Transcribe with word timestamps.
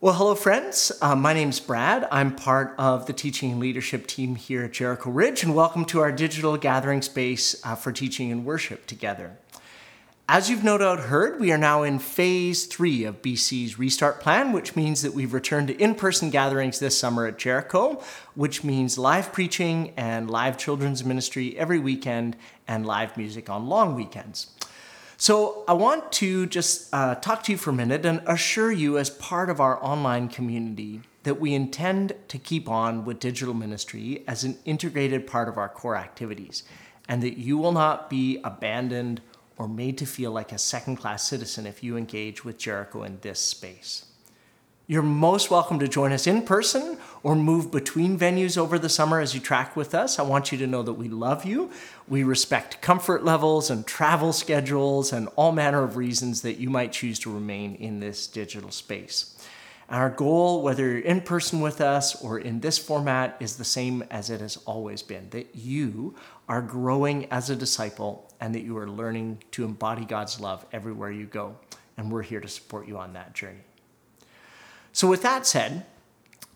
Well, 0.00 0.14
hello, 0.14 0.36
friends. 0.36 0.92
Uh, 1.02 1.16
my 1.16 1.32
name's 1.32 1.58
Brad. 1.58 2.06
I'm 2.12 2.32
part 2.36 2.72
of 2.78 3.06
the 3.06 3.12
teaching 3.12 3.50
and 3.50 3.58
leadership 3.58 4.06
team 4.06 4.36
here 4.36 4.62
at 4.62 4.72
Jericho 4.72 5.10
Ridge, 5.10 5.42
and 5.42 5.56
welcome 5.56 5.84
to 5.86 5.98
our 5.98 6.12
digital 6.12 6.56
gathering 6.56 7.02
space 7.02 7.60
uh, 7.66 7.74
for 7.74 7.90
teaching 7.90 8.30
and 8.30 8.44
worship 8.44 8.86
together. 8.86 9.38
As 10.28 10.48
you've 10.48 10.62
no 10.62 10.78
doubt 10.78 11.00
heard, 11.00 11.40
we 11.40 11.50
are 11.50 11.58
now 11.58 11.82
in 11.82 11.98
phase 11.98 12.66
three 12.66 13.02
of 13.02 13.22
BC's 13.22 13.76
restart 13.76 14.20
plan, 14.20 14.52
which 14.52 14.76
means 14.76 15.02
that 15.02 15.14
we've 15.14 15.32
returned 15.32 15.66
to 15.66 15.76
in 15.82 15.96
person 15.96 16.30
gatherings 16.30 16.78
this 16.78 16.96
summer 16.96 17.26
at 17.26 17.36
Jericho, 17.36 18.00
which 18.36 18.62
means 18.62 18.98
live 18.98 19.32
preaching 19.32 19.94
and 19.96 20.30
live 20.30 20.56
children's 20.56 21.04
ministry 21.04 21.58
every 21.58 21.80
weekend 21.80 22.36
and 22.68 22.86
live 22.86 23.16
music 23.16 23.50
on 23.50 23.68
long 23.68 23.96
weekends. 23.96 24.52
So, 25.20 25.64
I 25.66 25.72
want 25.72 26.12
to 26.12 26.46
just 26.46 26.94
uh, 26.94 27.16
talk 27.16 27.42
to 27.42 27.52
you 27.52 27.58
for 27.58 27.70
a 27.70 27.72
minute 27.72 28.06
and 28.06 28.22
assure 28.24 28.70
you, 28.70 28.98
as 28.98 29.10
part 29.10 29.50
of 29.50 29.60
our 29.60 29.82
online 29.82 30.28
community, 30.28 31.00
that 31.24 31.40
we 31.40 31.54
intend 31.54 32.14
to 32.28 32.38
keep 32.38 32.68
on 32.68 33.04
with 33.04 33.18
digital 33.18 33.52
ministry 33.52 34.22
as 34.28 34.44
an 34.44 34.58
integrated 34.64 35.26
part 35.26 35.48
of 35.48 35.58
our 35.58 35.68
core 35.68 35.96
activities, 35.96 36.62
and 37.08 37.20
that 37.24 37.36
you 37.36 37.58
will 37.58 37.72
not 37.72 38.08
be 38.08 38.40
abandoned 38.44 39.20
or 39.56 39.66
made 39.66 39.98
to 39.98 40.06
feel 40.06 40.30
like 40.30 40.52
a 40.52 40.58
second 40.58 40.94
class 40.94 41.26
citizen 41.26 41.66
if 41.66 41.82
you 41.82 41.96
engage 41.96 42.44
with 42.44 42.56
Jericho 42.56 43.02
in 43.02 43.18
this 43.22 43.40
space. 43.40 44.07
You're 44.90 45.02
most 45.02 45.50
welcome 45.50 45.78
to 45.80 45.86
join 45.86 46.12
us 46.12 46.26
in 46.26 46.40
person 46.40 46.96
or 47.22 47.36
move 47.36 47.70
between 47.70 48.18
venues 48.18 48.56
over 48.56 48.78
the 48.78 48.88
summer 48.88 49.20
as 49.20 49.34
you 49.34 49.40
track 49.40 49.76
with 49.76 49.94
us. 49.94 50.18
I 50.18 50.22
want 50.22 50.50
you 50.50 50.56
to 50.56 50.66
know 50.66 50.82
that 50.82 50.94
we 50.94 51.10
love 51.10 51.44
you. 51.44 51.70
We 52.08 52.22
respect 52.22 52.80
comfort 52.80 53.22
levels 53.22 53.68
and 53.68 53.86
travel 53.86 54.32
schedules 54.32 55.12
and 55.12 55.28
all 55.36 55.52
manner 55.52 55.82
of 55.82 55.98
reasons 55.98 56.40
that 56.40 56.56
you 56.56 56.70
might 56.70 56.92
choose 56.92 57.18
to 57.18 57.30
remain 57.30 57.74
in 57.74 58.00
this 58.00 58.26
digital 58.26 58.70
space. 58.70 59.36
Our 59.90 60.08
goal, 60.08 60.62
whether 60.62 60.84
you're 60.84 61.00
in 61.00 61.20
person 61.20 61.60
with 61.60 61.82
us 61.82 62.24
or 62.24 62.38
in 62.38 62.60
this 62.60 62.78
format, 62.78 63.36
is 63.40 63.56
the 63.58 63.64
same 63.66 64.02
as 64.10 64.30
it 64.30 64.40
has 64.40 64.56
always 64.64 65.02
been 65.02 65.28
that 65.32 65.54
you 65.54 66.14
are 66.48 66.62
growing 66.62 67.26
as 67.30 67.50
a 67.50 67.56
disciple 67.56 68.32
and 68.40 68.54
that 68.54 68.62
you 68.62 68.78
are 68.78 68.88
learning 68.88 69.42
to 69.50 69.66
embody 69.66 70.06
God's 70.06 70.40
love 70.40 70.64
everywhere 70.72 71.10
you 71.10 71.26
go. 71.26 71.56
And 71.98 72.10
we're 72.10 72.22
here 72.22 72.40
to 72.40 72.48
support 72.48 72.88
you 72.88 72.96
on 72.96 73.12
that 73.12 73.34
journey. 73.34 73.67
So, 74.92 75.08
with 75.08 75.22
that 75.22 75.46
said, 75.46 75.86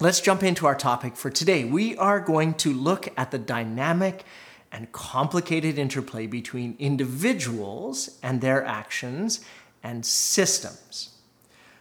let's 0.00 0.20
jump 0.20 0.42
into 0.42 0.66
our 0.66 0.74
topic 0.74 1.16
for 1.16 1.30
today. 1.30 1.64
We 1.64 1.96
are 1.96 2.20
going 2.20 2.54
to 2.54 2.72
look 2.72 3.08
at 3.16 3.30
the 3.30 3.38
dynamic 3.38 4.24
and 4.70 4.90
complicated 4.92 5.78
interplay 5.78 6.26
between 6.26 6.76
individuals 6.78 8.18
and 8.22 8.40
their 8.40 8.64
actions 8.64 9.44
and 9.82 10.04
systems. 10.04 11.10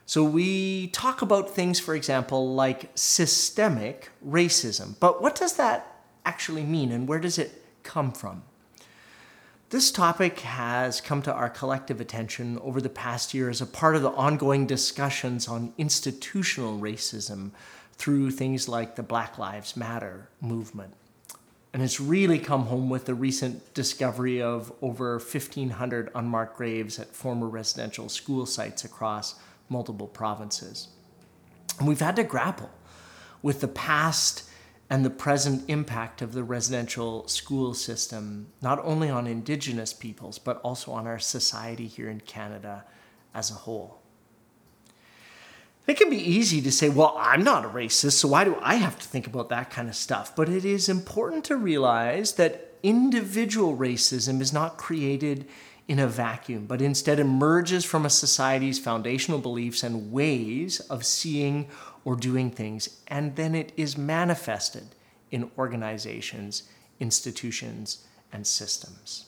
So, 0.06 0.24
we 0.24 0.88
talk 0.88 1.22
about 1.22 1.50
things, 1.50 1.80
for 1.80 1.96
example, 1.96 2.54
like 2.54 2.92
systemic 2.96 4.10
racism. 4.28 4.96
But 5.00 5.22
what 5.22 5.36
does 5.36 5.54
that 5.56 6.04
actually 6.26 6.64
mean 6.64 6.92
and 6.92 7.08
where 7.08 7.20
does 7.20 7.38
it 7.38 7.64
come 7.84 8.12
from? 8.12 8.44
This 9.72 9.90
topic 9.90 10.42
has 10.42 11.00
come 11.00 11.22
to 11.22 11.34
our 11.34 11.50
collective 11.50 12.02
attention 12.02 12.60
over 12.60 12.82
the 12.82 12.90
past 12.90 13.34
year 13.34 13.50
as 13.50 13.62
a 13.62 13.66
part 13.66 13.96
of 13.96 14.02
the 14.02 14.10
ongoing 14.10 14.68
discussions 14.68 15.48
on 15.48 15.74
institutional 15.78 16.78
racism 16.78 17.52
through 17.94 18.32
things 18.32 18.68
like 18.68 18.98
the 18.98 19.02
Black 19.02 19.38
Lives 19.38 19.78
Matter 19.78 20.28
movement. 20.42 20.94
And 21.72 21.82
it's 21.82 22.02
really 22.02 22.38
come 22.38 22.66
home 22.66 22.90
with 22.90 23.06
the 23.06 23.16
recent 23.16 23.74
discovery 23.74 24.42
of 24.42 24.74
over 24.82 25.14
1,500 25.14 26.12
unmarked 26.14 26.58
graves 26.58 27.00
at 27.00 27.16
former 27.16 27.48
residential 27.48 28.10
school 28.10 28.46
sites 28.46 28.84
across 28.84 29.36
multiple 29.70 30.08
provinces. 30.08 30.90
And 31.80 31.88
we've 31.88 32.02
had 32.02 32.18
to 32.18 32.26
grapple 32.26 32.72
with 33.42 33.62
the 33.62 33.70
past 33.70 34.44
and 34.92 35.06
the 35.06 35.10
present 35.10 35.64
impact 35.70 36.22
of 36.22 36.34
the 36.34 36.44
residential 36.44 37.26
school 37.26 37.74
system, 37.74 38.48
not 38.62 38.78
only 38.84 39.10
on 39.10 39.26
Indigenous 39.26 39.94
peoples, 39.94 40.38
but 40.38 40.60
also 40.64 40.92
on 40.92 41.08
our 41.08 41.18
society 41.18 41.88
here 41.88 42.10
in 42.10 42.20
Canada 42.20 42.84
as 43.34 43.50
a 43.50 43.54
whole. 43.54 44.02
It 45.88 45.96
can 45.96 46.10
be 46.10 46.18
easy 46.18 46.62
to 46.62 46.72
say, 46.74 46.90
well, 46.90 47.16
I'm 47.18 47.42
not 47.42 47.64
a 47.64 47.70
racist, 47.70 48.14
so 48.20 48.28
why 48.28 48.44
do 48.44 48.58
I 48.62 48.76
have 48.76 49.00
to 49.00 49.08
think 49.08 49.28
about 49.28 49.48
that 49.48 49.70
kind 49.70 49.88
of 49.88 49.96
stuff? 49.96 50.36
But 50.36 50.50
it 50.50 50.66
is 50.66 50.90
important 50.90 51.46
to 51.46 51.56
realize 51.56 52.34
that 52.34 52.74
individual 52.84 53.78
racism 53.78 54.42
is 54.42 54.52
not 54.52 54.76
created 54.76 55.48
in 55.88 56.00
a 56.00 56.08
vacuum, 56.08 56.66
but 56.66 56.82
instead 56.82 57.18
emerges 57.18 57.86
from 57.86 58.06
a 58.06 58.10
society's 58.10 58.78
foundational 58.78 59.40
beliefs 59.40 59.84
and 59.84 60.12
ways 60.12 60.82
of 60.82 61.06
seeing 61.06 61.70
or 62.04 62.16
doing 62.16 62.52
things, 62.52 63.02
and 63.08 63.36
then 63.36 63.56
it 63.56 63.72
is 63.78 63.98
manifested 63.98 64.88
in 65.30 65.52
organizations, 65.58 66.64
institutions, 67.00 68.06
and 68.34 68.46
systems. 68.46 69.26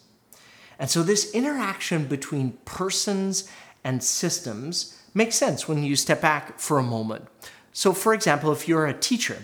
And 0.79 0.89
so, 0.89 1.03
this 1.03 1.31
interaction 1.33 2.05
between 2.05 2.57
persons 2.65 3.49
and 3.83 4.03
systems 4.03 4.99
makes 5.13 5.35
sense 5.35 5.67
when 5.67 5.83
you 5.83 5.95
step 5.95 6.21
back 6.21 6.59
for 6.59 6.79
a 6.79 6.83
moment. 6.83 7.27
So, 7.71 7.93
for 7.93 8.13
example, 8.13 8.51
if 8.51 8.67
you're 8.67 8.87
a 8.87 8.93
teacher, 8.93 9.43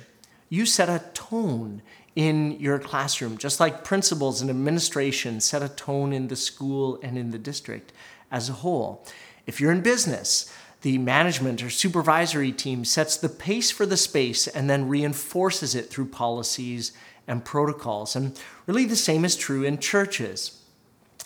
you 0.49 0.65
set 0.65 0.89
a 0.89 1.03
tone 1.13 1.81
in 2.15 2.59
your 2.59 2.79
classroom, 2.79 3.37
just 3.37 3.59
like 3.59 3.83
principals 3.83 4.41
and 4.41 4.49
administration 4.49 5.39
set 5.39 5.63
a 5.63 5.69
tone 5.69 6.11
in 6.11 6.27
the 6.27 6.35
school 6.35 6.99
and 7.03 7.17
in 7.17 7.31
the 7.31 7.37
district 7.37 7.93
as 8.31 8.49
a 8.49 8.53
whole. 8.53 9.05
If 9.45 9.61
you're 9.61 9.71
in 9.71 9.81
business, 9.81 10.51
the 10.81 10.97
management 10.97 11.61
or 11.61 11.69
supervisory 11.69 12.51
team 12.51 12.85
sets 12.85 13.17
the 13.17 13.29
pace 13.29 13.69
for 13.69 13.85
the 13.85 13.97
space 13.97 14.47
and 14.47 14.69
then 14.69 14.87
reinforces 14.87 15.75
it 15.75 15.89
through 15.89 16.07
policies 16.07 16.93
and 17.27 17.43
protocols. 17.43 18.15
And 18.15 18.39
really, 18.65 18.85
the 18.85 18.95
same 18.95 19.25
is 19.25 19.35
true 19.35 19.63
in 19.63 19.79
churches. 19.79 20.61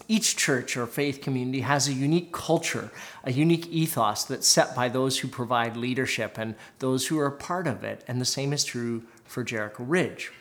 Each 0.08 0.36
church 0.36 0.76
or 0.76 0.88
faith 0.88 1.22
community 1.22 1.62
has 1.62 1.88
a 1.88 1.94
unique 1.94 2.32
culture, 2.32 2.92
a 3.24 3.32
unique 3.32 3.68
ethos 3.68 4.26
that's 4.26 4.48
set 4.48 4.76
by 4.76 4.90
those 4.90 5.20
who 5.20 5.28
provide 5.28 5.78
leadership 5.78 6.38
and 6.38 6.56
those 6.80 7.08
who 7.08 7.20
are 7.20 7.32
part 7.32 7.68
of 7.68 7.84
it. 7.84 8.04
And 8.08 8.20
the 8.20 8.26
same 8.26 8.54
is 8.54 8.66
true 8.66 9.04
for 9.24 9.44
Jericho 9.44 9.84
Ridge. 9.84 10.32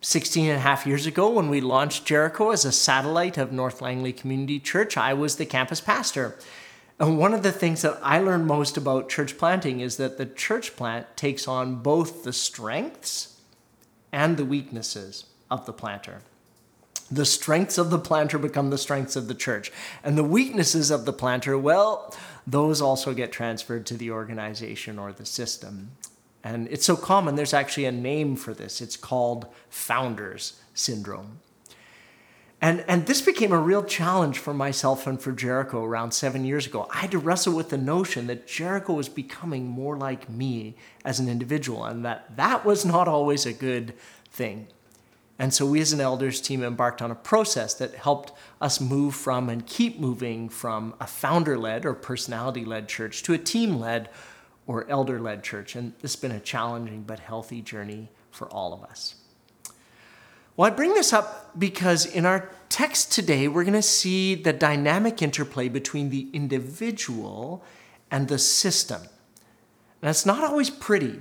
16 0.00 0.48
and 0.48 0.58
a 0.58 0.60
half 0.60 0.86
years 0.86 1.06
ago, 1.06 1.28
when 1.28 1.48
we 1.48 1.60
launched 1.60 2.04
Jericho 2.04 2.50
as 2.50 2.64
a 2.64 2.70
satellite 2.70 3.36
of 3.36 3.50
North 3.50 3.82
Langley 3.82 4.12
Community 4.12 4.60
Church, 4.60 4.96
I 4.96 5.12
was 5.12 5.36
the 5.36 5.46
campus 5.46 5.80
pastor. 5.80 6.36
And 7.00 7.16
one 7.18 7.32
of 7.32 7.42
the 7.42 7.52
things 7.52 7.82
that 7.82 7.98
I 8.02 8.18
learned 8.18 8.46
most 8.46 8.76
about 8.76 9.08
church 9.08 9.38
planting 9.38 9.80
is 9.80 9.98
that 9.98 10.18
the 10.18 10.26
church 10.26 10.74
plant 10.74 11.16
takes 11.16 11.46
on 11.46 11.76
both 11.76 12.24
the 12.24 12.32
strengths 12.32 13.40
and 14.12 14.36
the 14.36 14.44
weaknesses 14.44 15.26
of 15.50 15.64
the 15.64 15.72
planter. 15.72 16.22
The 17.10 17.24
strengths 17.24 17.78
of 17.78 17.90
the 17.90 17.98
planter 17.98 18.36
become 18.36 18.70
the 18.70 18.78
strengths 18.78 19.16
of 19.16 19.28
the 19.28 19.34
church. 19.34 19.72
And 20.02 20.18
the 20.18 20.24
weaknesses 20.24 20.90
of 20.90 21.04
the 21.04 21.12
planter, 21.12 21.56
well, 21.56 22.14
those 22.46 22.82
also 22.82 23.14
get 23.14 23.32
transferred 23.32 23.86
to 23.86 23.96
the 23.96 24.10
organization 24.10 24.98
or 24.98 25.12
the 25.12 25.24
system. 25.24 25.92
And 26.42 26.68
it's 26.68 26.84
so 26.84 26.96
common, 26.96 27.36
there's 27.36 27.54
actually 27.54 27.86
a 27.86 27.92
name 27.92 28.36
for 28.36 28.52
this. 28.52 28.80
It's 28.80 28.96
called 28.96 29.46
founders 29.70 30.60
syndrome. 30.74 31.40
And, 32.60 32.84
and 32.88 33.06
this 33.06 33.22
became 33.22 33.52
a 33.52 33.58
real 33.58 33.84
challenge 33.84 34.38
for 34.38 34.52
myself 34.52 35.06
and 35.06 35.20
for 35.20 35.30
Jericho 35.30 35.84
around 35.84 36.12
seven 36.12 36.44
years 36.44 36.66
ago. 36.66 36.88
I 36.92 36.98
had 36.98 37.12
to 37.12 37.18
wrestle 37.18 37.54
with 37.54 37.68
the 37.68 37.78
notion 37.78 38.26
that 38.26 38.48
Jericho 38.48 38.94
was 38.94 39.08
becoming 39.08 39.66
more 39.66 39.96
like 39.96 40.28
me 40.28 40.74
as 41.04 41.20
an 41.20 41.28
individual 41.28 41.84
and 41.84 42.04
that 42.04 42.36
that 42.36 42.64
was 42.64 42.84
not 42.84 43.06
always 43.06 43.46
a 43.46 43.52
good 43.52 43.94
thing. 44.30 44.66
And 45.38 45.54
so 45.54 45.66
we 45.66 45.80
as 45.80 45.92
an 45.92 46.00
elders 46.00 46.40
team 46.40 46.64
embarked 46.64 47.00
on 47.00 47.12
a 47.12 47.14
process 47.14 47.74
that 47.74 47.94
helped 47.94 48.32
us 48.60 48.80
move 48.80 49.14
from 49.14 49.48
and 49.48 49.64
keep 49.64 50.00
moving 50.00 50.48
from 50.48 50.94
a 51.00 51.06
founder 51.06 51.56
led 51.56 51.86
or 51.86 51.94
personality 51.94 52.64
led 52.64 52.88
church 52.88 53.22
to 53.22 53.34
a 53.34 53.38
team 53.38 53.78
led 53.78 54.08
or 54.66 54.84
elder 54.90 55.20
led 55.20 55.44
church. 55.44 55.76
And 55.76 55.92
has 56.02 56.16
been 56.16 56.32
a 56.32 56.40
challenging 56.40 57.04
but 57.04 57.20
healthy 57.20 57.62
journey 57.62 58.08
for 58.32 58.48
all 58.48 58.74
of 58.74 58.82
us. 58.82 59.14
Well, 60.58 60.66
I 60.66 60.74
bring 60.74 60.94
this 60.94 61.12
up 61.12 61.56
because 61.56 62.04
in 62.04 62.26
our 62.26 62.50
text 62.68 63.12
today, 63.12 63.46
we're 63.46 63.62
going 63.62 63.74
to 63.74 63.80
see 63.80 64.34
the 64.34 64.52
dynamic 64.52 65.22
interplay 65.22 65.68
between 65.68 66.10
the 66.10 66.28
individual 66.32 67.62
and 68.10 68.26
the 68.26 68.40
system. 68.40 69.02
Now, 70.02 70.10
it's 70.10 70.26
not 70.26 70.42
always 70.42 70.68
pretty, 70.68 71.20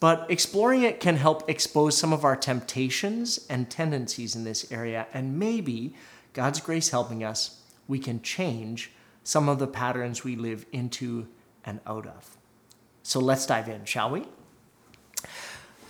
but 0.00 0.28
exploring 0.28 0.82
it 0.82 0.98
can 0.98 1.14
help 1.14 1.48
expose 1.48 1.96
some 1.96 2.12
of 2.12 2.24
our 2.24 2.34
temptations 2.34 3.46
and 3.48 3.70
tendencies 3.70 4.34
in 4.34 4.42
this 4.42 4.72
area, 4.72 5.06
and 5.14 5.38
maybe, 5.38 5.94
God's 6.32 6.60
grace 6.60 6.88
helping 6.88 7.22
us, 7.22 7.60
we 7.86 8.00
can 8.00 8.20
change 8.20 8.90
some 9.22 9.48
of 9.48 9.60
the 9.60 9.68
patterns 9.68 10.24
we 10.24 10.34
live 10.34 10.66
into 10.72 11.28
and 11.64 11.78
out 11.86 12.08
of. 12.08 12.36
So 13.04 13.20
let's 13.20 13.46
dive 13.46 13.68
in, 13.68 13.84
shall 13.84 14.10
we? 14.10 14.24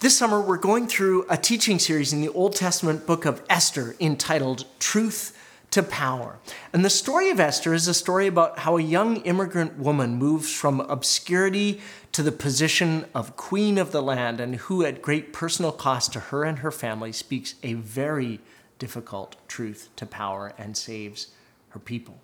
This 0.03 0.19
summer, 0.19 0.41
we're 0.41 0.57
going 0.57 0.89
through 0.89 1.27
a 1.31 1.37
teaching 1.37 1.79
series 1.79 2.13
in 2.13 2.23
the 2.23 2.29
Old 2.31 2.57
Testament 2.57 3.07
book 3.07 3.25
of 3.25 3.41
Esther 3.49 3.95
entitled 4.01 4.65
Truth 4.81 5.39
to 5.71 5.85
power. 5.85 6.41
And 6.73 6.85
the 6.85 6.91
story 6.91 7.31
of 7.31 7.39
Esther 7.39 7.73
is 7.73 7.87
a 7.87 7.95
story 7.95 8.27
about 8.27 8.59
how 8.59 8.77
a 8.77 8.83
young 8.83 9.19
immigrant 9.19 9.79
woman 9.79 10.17
moves 10.17 10.53
from 10.53 10.81
obscurity 10.81 11.81
to 12.11 12.25
the 12.25 12.33
position 12.33 13.05
of 13.15 13.37
queen 13.37 13.79
of 13.79 13.93
the 13.93 14.03
land 14.03 14.41
and 14.41 14.57
who, 14.57 14.85
at 14.85 15.03
great 15.03 15.33
personal 15.33 15.71
cost 15.71 16.13
to 16.15 16.19
her 16.19 16.43
and 16.43 16.59
her 16.59 16.73
family, 16.73 17.13
speaks 17.13 17.55
a 17.63 17.75
very 17.75 18.41
difficult 18.81 19.37
truth 19.47 19.89
to 19.95 20.05
power 20.05 20.53
and 20.59 20.77
saves 20.77 21.29
her 21.69 21.79
people. 21.79 22.19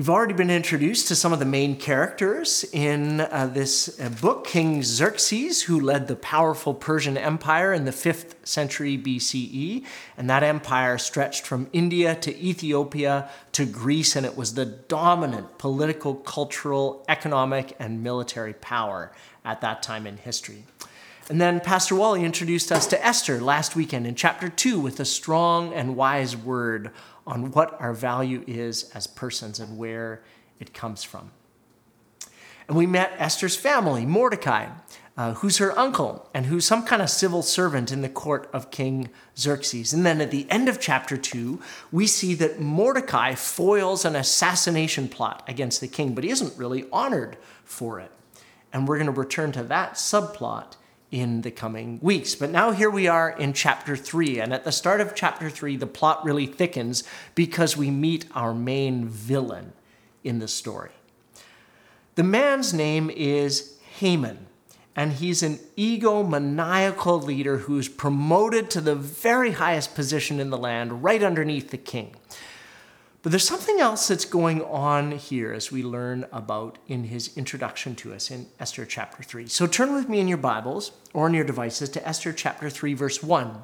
We've 0.00 0.08
already 0.08 0.32
been 0.32 0.48
introduced 0.48 1.08
to 1.08 1.14
some 1.14 1.34
of 1.34 1.40
the 1.40 1.44
main 1.44 1.76
characters 1.76 2.64
in 2.72 3.20
uh, 3.20 3.50
this 3.52 4.00
uh, 4.00 4.08
book 4.08 4.46
King 4.46 4.82
Xerxes, 4.82 5.64
who 5.64 5.78
led 5.78 6.08
the 6.08 6.16
powerful 6.16 6.72
Persian 6.72 7.18
Empire 7.18 7.74
in 7.74 7.84
the 7.84 7.90
5th 7.90 8.34
century 8.42 8.96
BCE. 8.96 9.84
And 10.16 10.30
that 10.30 10.42
empire 10.42 10.96
stretched 10.96 11.46
from 11.46 11.68
India 11.74 12.14
to 12.14 12.34
Ethiopia 12.34 13.28
to 13.52 13.66
Greece, 13.66 14.16
and 14.16 14.24
it 14.24 14.38
was 14.38 14.54
the 14.54 14.64
dominant 14.64 15.58
political, 15.58 16.14
cultural, 16.14 17.04
economic, 17.06 17.76
and 17.78 18.02
military 18.02 18.54
power 18.54 19.12
at 19.44 19.60
that 19.60 19.82
time 19.82 20.06
in 20.06 20.16
history. 20.16 20.64
And 21.28 21.38
then 21.40 21.60
Pastor 21.60 21.94
Wally 21.94 22.24
introduced 22.24 22.72
us 22.72 22.86
to 22.86 23.06
Esther 23.06 23.38
last 23.38 23.76
weekend 23.76 24.06
in 24.06 24.14
chapter 24.14 24.48
2 24.48 24.80
with 24.80 24.98
a 24.98 25.04
strong 25.04 25.74
and 25.74 25.94
wise 25.94 26.36
word 26.36 26.90
on 27.30 27.52
what 27.52 27.80
our 27.80 27.94
value 27.94 28.44
is 28.46 28.90
as 28.92 29.06
persons 29.06 29.60
and 29.60 29.78
where 29.78 30.20
it 30.58 30.74
comes 30.74 31.04
from. 31.04 31.30
And 32.66 32.76
we 32.76 32.86
met 32.86 33.14
Esther's 33.18 33.56
family, 33.56 34.04
Mordecai, 34.04 34.68
uh, 35.16 35.34
who's 35.34 35.58
her 35.58 35.76
uncle 35.78 36.28
and 36.34 36.46
who's 36.46 36.64
some 36.64 36.84
kind 36.84 37.00
of 37.00 37.08
civil 37.08 37.42
servant 37.42 37.92
in 37.92 38.02
the 38.02 38.08
court 38.08 38.50
of 38.52 38.70
King 38.70 39.10
Xerxes. 39.38 39.92
And 39.92 40.04
then 40.04 40.20
at 40.20 40.30
the 40.30 40.48
end 40.50 40.68
of 40.68 40.80
chapter 40.80 41.16
2, 41.16 41.60
we 41.92 42.06
see 42.06 42.34
that 42.34 42.60
Mordecai 42.60 43.34
foils 43.34 44.04
an 44.04 44.16
assassination 44.16 45.08
plot 45.08 45.44
against 45.46 45.80
the 45.80 45.88
king, 45.88 46.14
but 46.14 46.24
he 46.24 46.30
isn't 46.30 46.56
really 46.58 46.86
honored 46.92 47.36
for 47.64 48.00
it. 48.00 48.10
And 48.72 48.88
we're 48.88 48.98
going 48.98 49.12
to 49.12 49.20
return 49.20 49.52
to 49.52 49.62
that 49.64 49.94
subplot 49.94 50.76
in 51.10 51.42
the 51.42 51.50
coming 51.50 51.98
weeks. 52.00 52.34
But 52.34 52.50
now 52.50 52.70
here 52.70 52.90
we 52.90 53.08
are 53.08 53.30
in 53.30 53.52
chapter 53.52 53.96
3. 53.96 54.40
And 54.40 54.52
at 54.52 54.64
the 54.64 54.72
start 54.72 55.00
of 55.00 55.14
chapter 55.14 55.50
3, 55.50 55.76
the 55.76 55.86
plot 55.86 56.24
really 56.24 56.46
thickens 56.46 57.02
because 57.34 57.76
we 57.76 57.90
meet 57.90 58.26
our 58.34 58.54
main 58.54 59.08
villain 59.08 59.72
in 60.22 60.38
the 60.38 60.48
story. 60.48 60.92
The 62.14 62.22
man's 62.22 62.74
name 62.74 63.10
is 63.10 63.78
Haman, 63.98 64.46
and 64.94 65.12
he's 65.14 65.42
an 65.42 65.58
egomaniacal 65.76 67.22
leader 67.22 67.58
who's 67.58 67.88
promoted 67.88 68.70
to 68.70 68.80
the 68.80 68.94
very 68.94 69.52
highest 69.52 69.94
position 69.94 70.38
in 70.38 70.50
the 70.50 70.58
land, 70.58 71.02
right 71.02 71.22
underneath 71.22 71.70
the 71.70 71.78
king. 71.78 72.14
But 73.22 73.32
there's 73.32 73.46
something 73.46 73.80
else 73.80 74.08
that's 74.08 74.24
going 74.24 74.62
on 74.62 75.12
here 75.12 75.52
as 75.52 75.70
we 75.70 75.82
learn 75.82 76.24
about 76.32 76.78
in 76.88 77.04
his 77.04 77.36
introduction 77.36 77.94
to 77.96 78.14
us 78.14 78.30
in 78.30 78.46
Esther 78.58 78.86
chapter 78.86 79.22
3. 79.22 79.46
So 79.46 79.66
turn 79.66 79.92
with 79.92 80.08
me 80.08 80.20
in 80.20 80.28
your 80.28 80.38
Bibles 80.38 80.92
or 81.12 81.26
on 81.26 81.34
your 81.34 81.44
devices 81.44 81.90
to 81.90 82.08
Esther 82.08 82.32
chapter 82.32 82.70
3, 82.70 82.94
verse 82.94 83.22
1, 83.22 83.62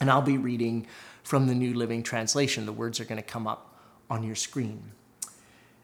and 0.00 0.10
I'll 0.10 0.22
be 0.22 0.38
reading 0.38 0.86
from 1.22 1.48
the 1.48 1.54
New 1.54 1.74
Living 1.74 2.02
Translation. 2.02 2.64
The 2.64 2.72
words 2.72 2.98
are 2.98 3.04
going 3.04 3.20
to 3.20 3.22
come 3.22 3.46
up 3.46 3.78
on 4.08 4.22
your 4.22 4.34
screen. 4.34 4.92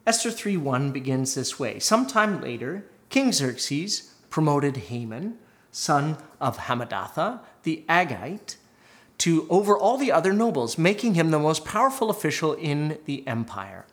Esther 0.07 0.31
3 0.31 0.57
1 0.57 0.91
begins 0.91 1.35
this 1.35 1.59
way 1.59 1.79
Sometime 1.79 2.41
later, 2.41 2.87
King 3.11 3.33
Xerxes 3.33 4.15
promoted 4.31 4.79
Haman, 4.79 5.37
son 5.71 6.17
of 6.41 6.57
Hammedatha, 6.57 7.41
the 7.65 7.85
Agagite 7.87 8.57
to 9.25 9.47
over 9.49 9.75
all 9.75 9.97
the 9.97 10.13
other 10.13 10.35
nobles, 10.35 10.77
making 10.77 11.15
him 11.15 11.31
the 11.31 11.39
most 11.39 11.65
powerful 11.65 12.11
official 12.11 12.53
in 12.53 12.99
the 13.07 13.27
empire. 13.27 13.87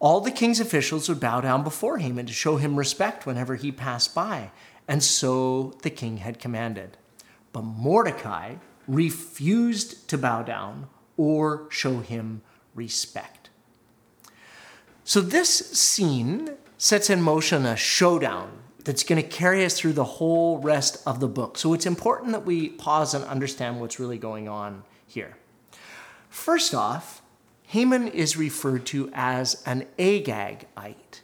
All 0.00 0.22
the 0.22 0.30
king's 0.30 0.60
officials 0.60 1.10
would 1.10 1.20
bow 1.20 1.42
down 1.42 1.62
before 1.62 1.98
him 1.98 2.18
and 2.18 2.26
to 2.26 2.32
show 2.32 2.56
him 2.56 2.76
respect 2.76 3.26
whenever 3.26 3.56
he 3.56 3.70
passed 3.70 4.14
by, 4.14 4.50
and 4.88 5.02
so 5.02 5.74
the 5.82 5.90
king 5.90 6.16
had 6.16 6.38
commanded. 6.38 6.96
But 7.52 7.64
Mordecai 7.64 8.54
refused 8.88 10.08
to 10.08 10.16
bow 10.16 10.42
down 10.42 10.86
or 11.18 11.66
show 11.68 11.98
him 11.98 12.40
respect. 12.74 13.50
So 15.04 15.20
this 15.20 15.50
scene 15.50 16.48
sets 16.78 17.10
in 17.10 17.20
motion 17.20 17.66
a 17.66 17.76
showdown 17.76 18.62
that's 18.84 19.02
going 19.04 19.22
to 19.22 19.28
carry 19.28 19.64
us 19.64 19.78
through 19.78 19.92
the 19.92 20.04
whole 20.04 20.58
rest 20.58 21.02
of 21.06 21.20
the 21.20 21.28
book. 21.28 21.58
So 21.58 21.72
it's 21.72 21.86
important 21.86 22.32
that 22.32 22.44
we 22.44 22.68
pause 22.68 23.14
and 23.14 23.24
understand 23.24 23.80
what's 23.80 23.98
really 23.98 24.18
going 24.18 24.48
on 24.48 24.82
here. 25.06 25.36
First 26.28 26.74
off, 26.74 27.22
Haman 27.66 28.08
is 28.08 28.36
referred 28.36 28.84
to 28.86 29.10
as 29.14 29.62
an 29.66 29.86
Agagite. 29.98 31.20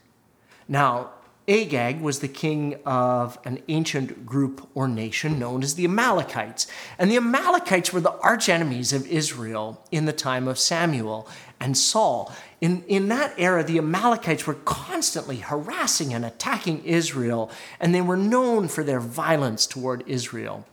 Now, 0.66 1.10
Agag 1.48 2.02
was 2.02 2.20
the 2.20 2.28
king 2.28 2.76
of 2.84 3.38
an 3.44 3.62
ancient 3.68 4.26
group 4.26 4.68
or 4.74 4.86
nation 4.86 5.38
known 5.38 5.62
as 5.62 5.76
the 5.76 5.84
Amalekites. 5.84 6.66
And 6.98 7.10
the 7.10 7.16
Amalekites 7.16 7.90
were 7.90 8.02
the 8.02 8.18
archenemies 8.22 8.92
of 8.92 9.06
Israel 9.06 9.82
in 9.90 10.04
the 10.04 10.12
time 10.12 10.46
of 10.46 10.58
Samuel 10.58 11.26
and 11.60 11.76
Saul. 11.76 12.32
In, 12.60 12.82
in 12.88 13.08
that 13.08 13.34
era, 13.36 13.64
the 13.64 13.78
Amalekites 13.78 14.46
were 14.46 14.54
constantly 14.54 15.38
harassing 15.38 16.14
and 16.14 16.24
attacking 16.24 16.84
Israel, 16.84 17.50
and 17.80 17.94
they 17.94 18.00
were 18.00 18.16
known 18.16 18.68
for 18.68 18.84
their 18.84 19.00
violence 19.00 19.66
toward 19.66 20.04
Israel. 20.06 20.66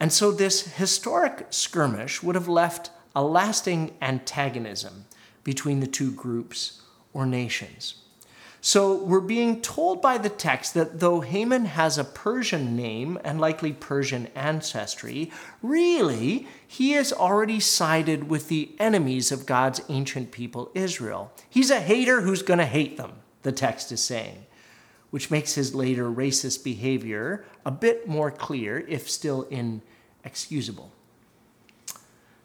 And 0.00 0.12
so, 0.12 0.32
this 0.32 0.74
historic 0.74 1.46
skirmish 1.50 2.22
would 2.22 2.34
have 2.34 2.48
left 2.48 2.90
a 3.14 3.22
lasting 3.22 3.94
antagonism 4.00 5.04
between 5.44 5.80
the 5.80 5.86
two 5.86 6.12
groups 6.12 6.82
or 7.12 7.26
nations. 7.26 7.96
So 8.64 8.94
we're 8.94 9.18
being 9.18 9.60
told 9.60 10.00
by 10.00 10.18
the 10.18 10.28
text 10.28 10.74
that 10.74 11.00
though 11.00 11.20
Haman 11.20 11.64
has 11.64 11.98
a 11.98 12.04
Persian 12.04 12.76
name 12.76 13.18
and 13.24 13.40
likely 13.40 13.72
Persian 13.72 14.28
ancestry, 14.36 15.32
really 15.62 16.46
he 16.64 16.92
has 16.92 17.12
already 17.12 17.58
sided 17.58 18.30
with 18.30 18.46
the 18.46 18.70
enemies 18.78 19.32
of 19.32 19.46
God's 19.46 19.80
ancient 19.88 20.30
people, 20.30 20.70
Israel. 20.74 21.32
He's 21.50 21.72
a 21.72 21.80
hater 21.80 22.20
who's 22.20 22.42
going 22.42 22.60
to 22.60 22.64
hate 22.64 22.96
them, 22.96 23.14
the 23.42 23.50
text 23.50 23.90
is 23.90 24.00
saying, 24.00 24.46
which 25.10 25.28
makes 25.28 25.54
his 25.54 25.74
later 25.74 26.04
racist 26.04 26.62
behavior 26.62 27.44
a 27.66 27.72
bit 27.72 28.06
more 28.06 28.30
clear, 28.30 28.78
if 28.86 29.10
still 29.10 29.42
inexcusable. 29.50 30.92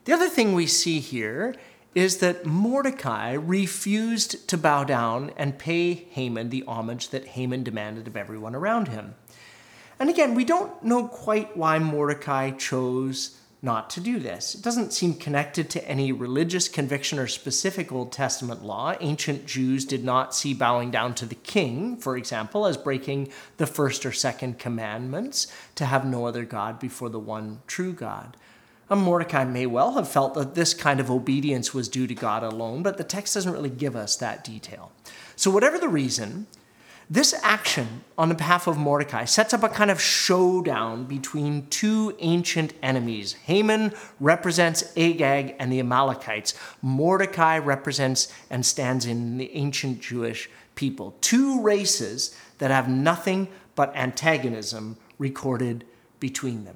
The 0.05 0.13
other 0.13 0.29
thing 0.29 0.53
we 0.53 0.65
see 0.65 0.99
here 0.99 1.53
is 1.97 2.17
that 2.17 2.45
Mordecai 2.45 3.31
refused 3.33 4.47
to 4.49 4.55
bow 4.55 4.83
down 4.83 5.31
and 5.35 5.57
pay 5.57 5.95
Haman 5.95 6.51
the 6.51 6.63
homage 6.67 7.09
that 7.09 7.29
Haman 7.29 7.63
demanded 7.63 8.05
of 8.05 8.15
everyone 8.15 8.53
around 8.53 8.89
him. 8.89 9.15
And 9.97 10.07
again, 10.07 10.35
we 10.35 10.45
don't 10.45 10.83
know 10.83 11.07
quite 11.07 11.57
why 11.57 11.79
Mordecai 11.79 12.51
chose 12.51 13.41
not 13.63 13.89
to 13.89 13.99
do 13.99 14.19
this. 14.19 14.53
It 14.53 14.61
doesn't 14.61 14.93
seem 14.93 15.15
connected 15.15 15.71
to 15.71 15.87
any 15.89 16.11
religious 16.11 16.67
conviction 16.67 17.17
or 17.17 17.25
specific 17.25 17.91
Old 17.91 18.11
Testament 18.11 18.63
law. 18.63 18.93
Ancient 19.01 19.47
Jews 19.47 19.83
did 19.83 20.03
not 20.03 20.35
see 20.35 20.53
bowing 20.53 20.91
down 20.91 21.15
to 21.15 21.25
the 21.25 21.33
king, 21.33 21.97
for 21.97 22.15
example, 22.15 22.67
as 22.67 22.77
breaking 22.77 23.29
the 23.57 23.65
first 23.65 24.05
or 24.05 24.11
second 24.11 24.59
commandments 24.59 25.47
to 25.73 25.85
have 25.85 26.05
no 26.05 26.27
other 26.27 26.45
God 26.45 26.77
before 26.77 27.09
the 27.09 27.17
one 27.17 27.61
true 27.65 27.91
God. 27.91 28.37
Mordecai 28.95 29.43
may 29.43 29.65
well 29.65 29.93
have 29.93 30.07
felt 30.07 30.33
that 30.35 30.55
this 30.55 30.73
kind 30.73 30.99
of 30.99 31.11
obedience 31.11 31.73
was 31.73 31.89
due 31.89 32.07
to 32.07 32.15
God 32.15 32.43
alone, 32.43 32.83
but 32.83 32.97
the 32.97 33.03
text 33.03 33.33
doesn't 33.33 33.51
really 33.51 33.69
give 33.69 33.95
us 33.95 34.15
that 34.17 34.43
detail. 34.43 34.91
So, 35.35 35.51
whatever 35.51 35.77
the 35.77 35.89
reason, 35.89 36.47
this 37.09 37.33
action 37.41 38.03
on 38.17 38.27
the 38.27 38.35
behalf 38.35 38.67
of 38.67 38.77
Mordecai 38.77 39.23
sets 39.23 39.53
up 39.53 39.63
a 39.63 39.69
kind 39.69 39.89
of 39.89 40.01
showdown 40.01 41.05
between 41.05 41.67
two 41.67 42.15
ancient 42.19 42.73
enemies. 42.83 43.33
Haman 43.45 43.93
represents 44.19 44.91
Agag 44.97 45.55
and 45.57 45.71
the 45.71 45.79
Amalekites. 45.79 46.53
Mordecai 46.81 47.57
represents 47.57 48.33
and 48.49 48.65
stands 48.65 49.05
in 49.05 49.37
the 49.37 49.53
ancient 49.55 50.01
Jewish 50.01 50.49
people. 50.75 51.15
Two 51.21 51.61
races 51.61 52.35
that 52.57 52.71
have 52.71 52.89
nothing 52.89 53.47
but 53.75 53.95
antagonism 53.95 54.97
recorded 55.17 55.85
between 56.19 56.65
them. 56.65 56.75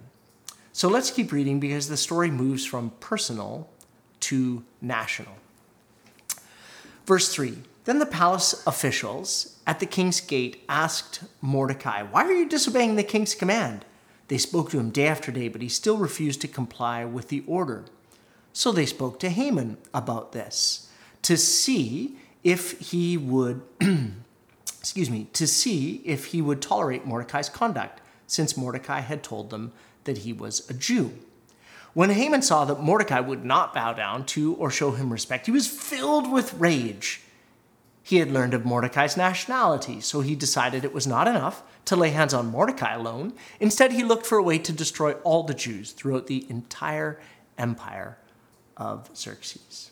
So 0.81 0.87
let's 0.87 1.11
keep 1.11 1.31
reading 1.31 1.59
because 1.59 1.89
the 1.89 1.95
story 1.95 2.31
moves 2.31 2.65
from 2.65 2.89
personal 2.99 3.69
to 4.21 4.63
national. 4.81 5.35
Verse 7.05 7.31
3 7.31 7.59
Then 7.85 7.99
the 7.99 8.07
palace 8.07 8.65
officials 8.65 9.59
at 9.67 9.79
the 9.79 9.85
king's 9.85 10.19
gate 10.21 10.63
asked 10.67 11.23
Mordecai, 11.39 12.01
Why 12.01 12.23
are 12.23 12.33
you 12.33 12.49
disobeying 12.49 12.95
the 12.95 13.03
king's 13.03 13.35
command? 13.35 13.85
They 14.27 14.39
spoke 14.39 14.71
to 14.71 14.79
him 14.79 14.89
day 14.89 15.05
after 15.05 15.31
day, 15.31 15.49
but 15.49 15.61
he 15.61 15.69
still 15.69 15.97
refused 15.97 16.41
to 16.41 16.47
comply 16.47 17.05
with 17.05 17.27
the 17.27 17.43
order. 17.45 17.85
So 18.51 18.71
they 18.71 18.87
spoke 18.87 19.19
to 19.19 19.29
Haman 19.29 19.77
about 19.93 20.31
this 20.31 20.89
to 21.21 21.37
see 21.37 22.17
if 22.43 22.79
he 22.79 23.17
would, 23.17 23.61
excuse 24.79 25.11
me, 25.11 25.27
to 25.33 25.45
see 25.45 26.01
if 26.05 26.25
he 26.25 26.41
would 26.41 26.59
tolerate 26.59 27.05
Mordecai's 27.05 27.49
conduct, 27.49 28.01
since 28.25 28.57
Mordecai 28.57 29.01
had 29.01 29.21
told 29.21 29.51
them 29.51 29.73
that 30.03 30.19
he 30.19 30.33
was 30.33 30.69
a 30.69 30.73
Jew. 30.73 31.13
When 31.93 32.09
Haman 32.09 32.41
saw 32.41 32.63
that 32.65 32.81
Mordecai 32.81 33.19
would 33.19 33.43
not 33.43 33.73
bow 33.73 33.93
down 33.93 34.25
to 34.27 34.55
or 34.55 34.71
show 34.71 34.91
him 34.91 35.11
respect, 35.11 35.45
he 35.45 35.51
was 35.51 35.67
filled 35.67 36.31
with 36.31 36.53
rage. 36.53 37.21
He 38.03 38.17
had 38.17 38.31
learned 38.31 38.53
of 38.53 38.65
Mordecai's 38.65 39.17
nationality, 39.17 40.01
so 40.01 40.21
he 40.21 40.35
decided 40.35 40.83
it 40.83 40.93
was 40.93 41.05
not 41.05 41.27
enough 41.27 41.63
to 41.85 41.95
lay 41.95 42.09
hands 42.09 42.33
on 42.33 42.47
Mordecai 42.47 42.93
alone. 42.93 43.33
Instead, 43.59 43.91
he 43.91 44.03
looked 44.03 44.25
for 44.25 44.37
a 44.37 44.43
way 44.43 44.57
to 44.57 44.71
destroy 44.71 45.13
all 45.23 45.43
the 45.43 45.53
Jews 45.53 45.91
throughout 45.91 46.27
the 46.27 46.45
entire 46.49 47.19
empire 47.57 48.17
of 48.77 49.09
Xerxes. 49.15 49.90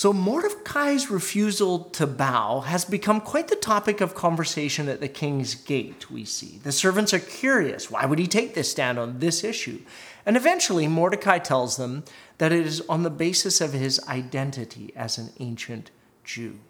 So, 0.00 0.14
Mordecai's 0.14 1.10
refusal 1.10 1.80
to 1.90 2.06
bow 2.06 2.60
has 2.60 2.86
become 2.86 3.20
quite 3.20 3.48
the 3.48 3.54
topic 3.54 4.00
of 4.00 4.14
conversation 4.14 4.88
at 4.88 5.00
the 5.00 5.08
king's 5.08 5.54
gate, 5.54 6.10
we 6.10 6.24
see. 6.24 6.58
The 6.62 6.72
servants 6.72 7.12
are 7.12 7.18
curious 7.18 7.90
why 7.90 8.06
would 8.06 8.18
he 8.18 8.26
take 8.26 8.54
this 8.54 8.70
stand 8.70 8.98
on 8.98 9.18
this 9.18 9.44
issue? 9.44 9.80
And 10.24 10.38
eventually, 10.38 10.88
Mordecai 10.88 11.36
tells 11.38 11.76
them 11.76 12.04
that 12.38 12.50
it 12.50 12.64
is 12.64 12.80
on 12.88 13.02
the 13.02 13.10
basis 13.10 13.60
of 13.60 13.74
his 13.74 14.00
identity 14.08 14.90
as 14.96 15.18
an 15.18 15.34
ancient 15.38 15.90
Jew. 16.24 16.60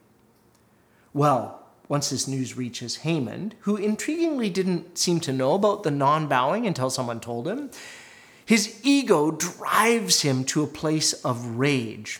Well, 1.14 1.64
once 1.86 2.10
this 2.10 2.26
news 2.26 2.56
reaches 2.56 2.96
Haman, 3.06 3.54
who 3.60 3.78
intriguingly 3.78 4.52
didn't 4.52 4.98
seem 4.98 5.20
to 5.20 5.32
know 5.32 5.54
about 5.54 5.84
the 5.84 5.92
non 5.92 6.26
bowing 6.26 6.66
until 6.66 6.90
someone 6.90 7.20
told 7.20 7.46
him, 7.46 7.70
his 8.44 8.80
ego 8.82 9.30
drives 9.30 10.22
him 10.22 10.42
to 10.46 10.64
a 10.64 10.66
place 10.66 11.12
of 11.12 11.46
rage. 11.56 12.18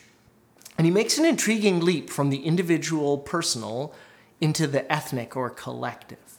And 0.80 0.87
he 0.87 0.90
makes 0.90 1.18
an 1.18 1.26
intriguing 1.26 1.80
leap 1.80 2.08
from 2.08 2.30
the 2.30 2.42
individual 2.42 3.18
personal 3.18 3.92
into 4.40 4.66
the 4.66 4.90
ethnic 4.90 5.37
or 5.37 5.50
collective. 5.50 6.38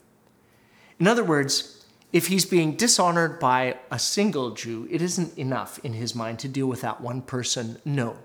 In 0.99 1.05
other 1.05 1.23
words, 1.23 1.85
if 2.11 2.25
he's 2.25 2.43
being 2.43 2.75
dishonored 2.75 3.39
by 3.39 3.77
a 3.91 3.99
single 3.99 4.49
Jew, 4.49 4.87
it 4.89 4.99
isn't 4.99 5.37
enough 5.37 5.77
in 5.83 5.93
his 5.93 6.15
mind 6.15 6.39
to 6.39 6.47
deal 6.47 6.65
with 6.65 6.81
that 6.81 7.01
one 7.01 7.21
person. 7.21 7.79
No. 7.85 8.17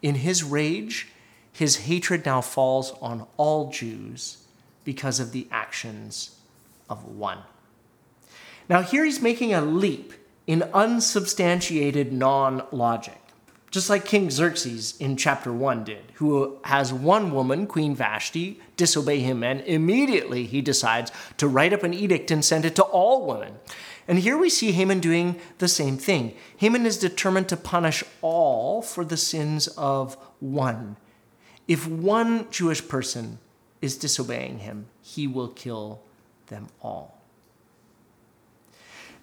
In 0.00 0.14
his 0.14 0.44
rage, 0.44 1.08
his 1.52 1.78
hatred 1.78 2.24
now 2.24 2.40
falls 2.40 2.92
on 3.02 3.26
all 3.36 3.72
Jews 3.72 4.44
because 4.84 5.18
of 5.18 5.32
the 5.32 5.48
actions 5.50 6.36
of 6.88 7.04
one. 7.04 7.38
Now, 8.68 8.82
here 8.82 9.04
he's 9.04 9.20
making 9.20 9.52
a 9.52 9.60
leap 9.60 10.12
in 10.46 10.62
unsubstantiated 10.72 12.12
non 12.12 12.62
logic 12.70 13.23
just 13.74 13.90
like 13.90 14.04
King 14.04 14.30
Xerxes 14.30 14.94
in 15.00 15.16
chapter 15.16 15.52
1 15.52 15.82
did, 15.82 16.04
who 16.14 16.58
has 16.62 16.92
one 16.92 17.32
woman, 17.32 17.66
Queen 17.66 17.92
Vashti, 17.96 18.60
disobey 18.76 19.18
him, 19.18 19.42
and 19.42 19.62
immediately 19.62 20.46
he 20.46 20.62
decides 20.62 21.10
to 21.38 21.48
write 21.48 21.72
up 21.72 21.82
an 21.82 21.92
edict 21.92 22.30
and 22.30 22.44
send 22.44 22.64
it 22.64 22.76
to 22.76 22.84
all 22.84 23.26
women. 23.26 23.54
And 24.06 24.20
here 24.20 24.38
we 24.38 24.48
see 24.48 24.70
Haman 24.70 25.00
doing 25.00 25.40
the 25.58 25.66
same 25.66 25.98
thing. 25.98 26.36
Haman 26.58 26.86
is 26.86 26.98
determined 26.98 27.48
to 27.48 27.56
punish 27.56 28.04
all 28.22 28.80
for 28.80 29.04
the 29.04 29.16
sins 29.16 29.66
of 29.66 30.16
one. 30.38 30.96
If 31.66 31.88
one 31.88 32.48
Jewish 32.52 32.86
person 32.86 33.40
is 33.82 33.96
disobeying 33.96 34.60
him, 34.60 34.86
he 35.02 35.26
will 35.26 35.48
kill 35.48 36.00
them 36.46 36.68
all. 36.80 37.23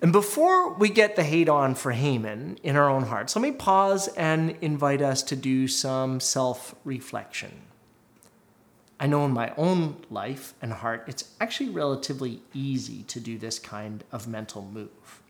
And 0.02 0.12
before 0.12 0.74
we 0.74 0.90
get 0.90 1.16
the 1.16 1.24
hate 1.24 1.48
on 1.48 1.76
for 1.76 1.92
Haman 1.92 2.58
in 2.64 2.76
our 2.76 2.90
own 2.90 3.04
hearts, 3.04 3.36
let 3.36 3.44
me 3.44 3.52
pause 3.52 4.08
and 4.10 4.58
invite 4.60 5.02
us 5.02 5.22
to 5.24 5.36
do 5.36 5.68
some 5.68 6.20
self 6.20 6.74
reflection. 6.84 7.52
I 9.00 9.08
know 9.08 9.26
in 9.26 9.32
my 9.32 9.54
own 9.58 9.98
life 10.10 10.54
and 10.62 10.74
heart, 10.74 11.06
it's 11.08 11.32
actually 11.40 11.70
relatively 11.70 12.42
easy 12.54 13.04
to 13.04 13.20
do 13.20 13.38
this 13.38 13.60
kind 13.60 14.04
of 14.12 14.28
mental 14.28 14.64
move. 14.64 15.22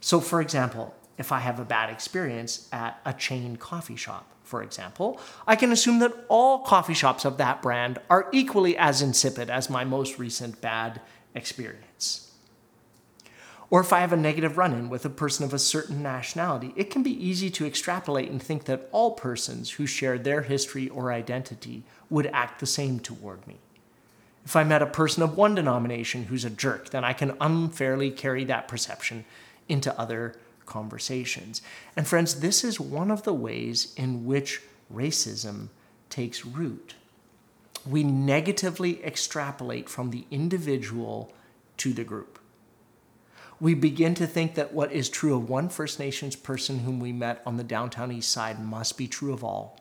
So, 0.00 0.20
for 0.20 0.40
example, 0.40 0.94
if 1.16 1.32
I 1.32 1.40
have 1.40 1.60
a 1.60 1.64
bad 1.64 1.88
experience 1.90 2.68
at 2.72 3.00
a 3.04 3.12
chain 3.12 3.56
coffee 3.56 3.96
shop, 3.96 4.26
for 4.42 4.62
example, 4.62 5.20
I 5.46 5.56
can 5.56 5.72
assume 5.72 5.98
that 6.00 6.12
all 6.28 6.60
coffee 6.60 6.94
shops 6.94 7.24
of 7.24 7.38
that 7.38 7.62
brand 7.62 7.98
are 8.10 8.28
equally 8.32 8.76
as 8.76 9.00
insipid 9.00 9.48
as 9.48 9.70
my 9.70 9.84
most 9.84 10.18
recent 10.18 10.60
bad 10.60 11.00
experience. 11.34 12.31
Or 13.72 13.80
if 13.80 13.90
I 13.90 14.00
have 14.00 14.12
a 14.12 14.18
negative 14.18 14.58
run 14.58 14.74
in 14.74 14.90
with 14.90 15.06
a 15.06 15.08
person 15.08 15.46
of 15.46 15.54
a 15.54 15.58
certain 15.58 16.02
nationality, 16.02 16.74
it 16.76 16.90
can 16.90 17.02
be 17.02 17.26
easy 17.26 17.48
to 17.52 17.64
extrapolate 17.64 18.30
and 18.30 18.40
think 18.40 18.66
that 18.66 18.86
all 18.92 19.12
persons 19.12 19.70
who 19.70 19.86
share 19.86 20.18
their 20.18 20.42
history 20.42 20.90
or 20.90 21.10
identity 21.10 21.82
would 22.10 22.26
act 22.34 22.60
the 22.60 22.66
same 22.66 23.00
toward 23.00 23.46
me. 23.46 23.56
If 24.44 24.56
I 24.56 24.62
met 24.62 24.82
a 24.82 24.86
person 24.86 25.22
of 25.22 25.38
one 25.38 25.54
denomination 25.54 26.24
who's 26.24 26.44
a 26.44 26.50
jerk, 26.50 26.90
then 26.90 27.02
I 27.02 27.14
can 27.14 27.34
unfairly 27.40 28.10
carry 28.10 28.44
that 28.44 28.68
perception 28.68 29.24
into 29.70 29.98
other 29.98 30.34
conversations. 30.66 31.62
And 31.96 32.06
friends, 32.06 32.40
this 32.40 32.64
is 32.64 32.78
one 32.78 33.10
of 33.10 33.22
the 33.22 33.32
ways 33.32 33.94
in 33.96 34.26
which 34.26 34.60
racism 34.92 35.68
takes 36.10 36.44
root. 36.44 36.94
We 37.88 38.04
negatively 38.04 39.02
extrapolate 39.02 39.88
from 39.88 40.10
the 40.10 40.26
individual 40.30 41.32
to 41.78 41.94
the 41.94 42.04
group 42.04 42.38
we 43.62 43.74
begin 43.74 44.12
to 44.12 44.26
think 44.26 44.56
that 44.56 44.74
what 44.74 44.90
is 44.90 45.08
true 45.08 45.36
of 45.36 45.48
one 45.48 45.68
First 45.68 46.00
Nations 46.00 46.34
person 46.34 46.80
whom 46.80 46.98
we 46.98 47.12
met 47.12 47.40
on 47.46 47.58
the 47.58 47.62
downtown 47.62 48.10
east 48.10 48.32
side 48.32 48.58
must 48.58 48.98
be 48.98 49.06
true 49.06 49.32
of 49.32 49.44
all. 49.44 49.78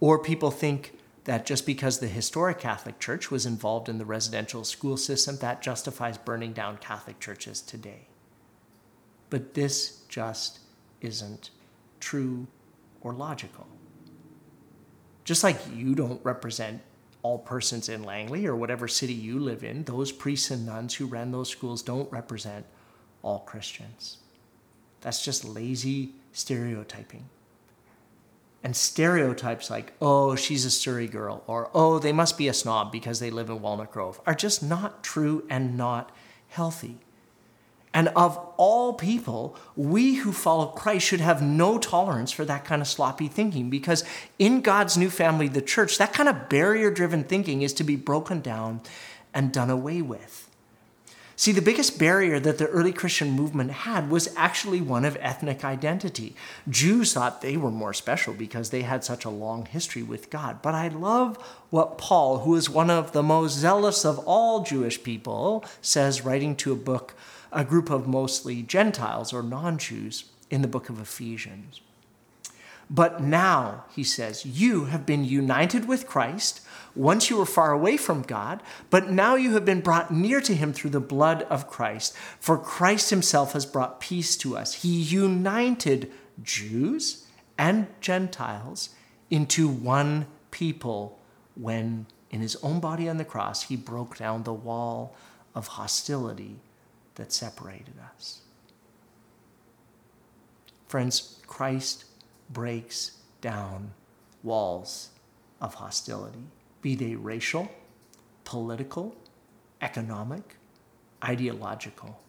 Or 0.00 0.18
people 0.18 0.50
think 0.50 0.92
that 1.26 1.46
just 1.46 1.64
because 1.64 2.00
the 2.00 2.08
historic 2.08 2.58
Catholic 2.58 2.98
Church 2.98 3.30
was 3.30 3.46
involved 3.46 3.88
in 3.88 3.98
the 3.98 4.04
residential 4.04 4.64
school 4.64 4.96
system, 4.96 5.36
that 5.36 5.62
justifies 5.62 6.18
burning 6.18 6.52
down 6.52 6.78
Catholic 6.78 7.20
churches 7.20 7.60
today. 7.60 8.08
But 9.30 9.54
this 9.54 10.00
just 10.08 10.58
isn't 11.00 11.50
true 12.00 12.48
or 13.00 13.12
logical. 13.12 13.68
Just 15.22 15.44
like 15.44 15.60
you 15.72 15.94
don't 15.94 16.24
represent 16.24 16.82
all 17.26 17.38
persons 17.38 17.88
in 17.88 18.04
Langley 18.04 18.46
or 18.46 18.54
whatever 18.54 18.86
city 18.86 19.12
you 19.12 19.40
live 19.40 19.64
in, 19.64 19.82
those 19.82 20.12
priests 20.12 20.52
and 20.52 20.64
nuns 20.64 20.94
who 20.94 21.06
ran 21.06 21.32
those 21.32 21.48
schools 21.48 21.82
don't 21.82 22.10
represent 22.12 22.64
all 23.22 23.40
Christians. 23.40 24.18
That's 25.00 25.24
just 25.24 25.44
lazy 25.44 26.12
stereotyping. 26.30 27.28
And 28.62 28.76
stereotypes 28.76 29.70
like, 29.70 29.92
oh, 30.00 30.36
she's 30.36 30.64
a 30.64 30.70
Surrey 30.70 31.08
girl, 31.08 31.42
or 31.48 31.68
oh, 31.74 31.98
they 31.98 32.12
must 32.12 32.38
be 32.38 32.46
a 32.46 32.54
snob 32.54 32.92
because 32.92 33.18
they 33.18 33.32
live 33.32 33.50
in 33.50 33.60
Walnut 33.60 33.90
Grove, 33.90 34.20
are 34.24 34.34
just 34.34 34.62
not 34.62 35.02
true 35.02 35.44
and 35.50 35.76
not 35.76 36.14
healthy. 36.46 36.98
And 37.96 38.08
of 38.08 38.38
all 38.58 38.92
people, 38.92 39.56
we 39.74 40.16
who 40.16 40.30
follow 40.30 40.66
Christ 40.66 41.06
should 41.06 41.20
have 41.20 41.40
no 41.40 41.78
tolerance 41.78 42.30
for 42.30 42.44
that 42.44 42.62
kind 42.62 42.82
of 42.82 42.88
sloppy 42.88 43.26
thinking 43.26 43.70
because 43.70 44.04
in 44.38 44.60
God's 44.60 44.98
new 44.98 45.08
family, 45.08 45.48
the 45.48 45.62
church, 45.62 45.96
that 45.96 46.12
kind 46.12 46.28
of 46.28 46.50
barrier 46.50 46.90
driven 46.90 47.24
thinking 47.24 47.62
is 47.62 47.72
to 47.72 47.84
be 47.84 47.96
broken 47.96 48.42
down 48.42 48.82
and 49.32 49.50
done 49.50 49.70
away 49.70 50.02
with. 50.02 50.46
See, 51.36 51.52
the 51.52 51.62
biggest 51.62 51.98
barrier 51.98 52.38
that 52.38 52.58
the 52.58 52.66
early 52.66 52.92
Christian 52.92 53.30
movement 53.30 53.70
had 53.70 54.10
was 54.10 54.28
actually 54.36 54.82
one 54.82 55.06
of 55.06 55.16
ethnic 55.22 55.64
identity. 55.64 56.36
Jews 56.68 57.14
thought 57.14 57.40
they 57.40 57.56
were 57.56 57.70
more 57.70 57.94
special 57.94 58.34
because 58.34 58.68
they 58.68 58.82
had 58.82 59.04
such 59.04 59.24
a 59.24 59.30
long 59.30 59.64
history 59.64 60.02
with 60.02 60.28
God. 60.28 60.60
But 60.60 60.74
I 60.74 60.88
love 60.88 61.38
what 61.70 61.96
Paul, 61.96 62.40
who 62.40 62.56
is 62.56 62.68
one 62.68 62.90
of 62.90 63.12
the 63.12 63.22
most 63.22 63.54
zealous 63.54 64.04
of 64.04 64.18
all 64.26 64.64
Jewish 64.64 65.02
people, 65.02 65.64
says, 65.80 66.26
writing 66.26 66.56
to 66.56 66.72
a 66.72 66.76
book 66.76 67.14
a 67.56 67.64
group 67.64 67.88
of 67.88 68.06
mostly 68.06 68.62
Gentiles 68.62 69.32
or 69.32 69.42
non 69.42 69.78
Jews 69.78 70.26
in 70.50 70.60
the 70.60 70.68
book 70.68 70.90
of 70.90 71.00
Ephesians. 71.00 71.80
But 72.88 73.20
now, 73.20 73.86
he 73.90 74.04
says, 74.04 74.46
you 74.46 74.84
have 74.84 75.04
been 75.04 75.24
united 75.24 75.88
with 75.88 76.06
Christ. 76.06 76.60
Once 76.94 77.28
you 77.28 77.36
were 77.36 77.46
far 77.46 77.72
away 77.72 77.96
from 77.96 78.22
God, 78.22 78.62
but 78.90 79.10
now 79.10 79.34
you 79.34 79.54
have 79.54 79.64
been 79.64 79.80
brought 79.80 80.12
near 80.12 80.40
to 80.42 80.54
him 80.54 80.72
through 80.72 80.90
the 80.90 81.00
blood 81.00 81.42
of 81.44 81.66
Christ. 81.66 82.14
For 82.38 82.56
Christ 82.56 83.10
himself 83.10 83.54
has 83.54 83.66
brought 83.66 84.00
peace 84.00 84.36
to 84.36 84.56
us. 84.56 84.74
He 84.74 85.00
united 85.00 86.12
Jews 86.42 87.26
and 87.58 87.88
Gentiles 88.00 88.90
into 89.30 89.66
one 89.66 90.26
people 90.52 91.18
when, 91.56 92.06
in 92.30 92.40
his 92.40 92.54
own 92.56 92.78
body 92.78 93.08
on 93.08 93.16
the 93.16 93.24
cross, 93.24 93.64
he 93.64 93.76
broke 93.76 94.16
down 94.16 94.44
the 94.44 94.52
wall 94.52 95.16
of 95.54 95.66
hostility 95.68 96.60
that 97.16 97.32
separated 97.32 97.94
us. 98.14 98.40
Friends, 100.88 101.40
Christ 101.46 102.04
breaks 102.50 103.18
down 103.40 103.92
walls 104.42 105.10
of 105.60 105.74
hostility, 105.74 106.44
be 106.80 106.94
they 106.94 107.16
racial, 107.16 107.68
political, 108.44 109.16
economic, 109.82 110.56
ideological. 111.24 112.20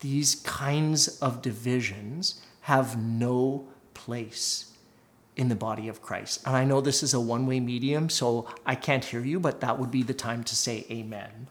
These 0.00 0.36
kinds 0.36 1.18
of 1.20 1.42
divisions 1.42 2.42
have 2.62 3.02
no 3.02 3.66
place 3.94 4.72
in 5.36 5.48
the 5.48 5.54
body 5.54 5.88
of 5.88 6.02
Christ. 6.02 6.42
And 6.44 6.54
I 6.54 6.64
know 6.64 6.80
this 6.80 7.02
is 7.02 7.14
a 7.14 7.20
one 7.20 7.46
way 7.46 7.60
medium, 7.60 8.10
so 8.10 8.46
I 8.66 8.74
can't 8.74 9.04
hear 9.04 9.20
you, 9.20 9.40
but 9.40 9.60
that 9.60 9.78
would 9.78 9.90
be 9.90 10.02
the 10.02 10.14
time 10.14 10.44
to 10.44 10.54
say 10.54 10.84
amen. 10.90 11.48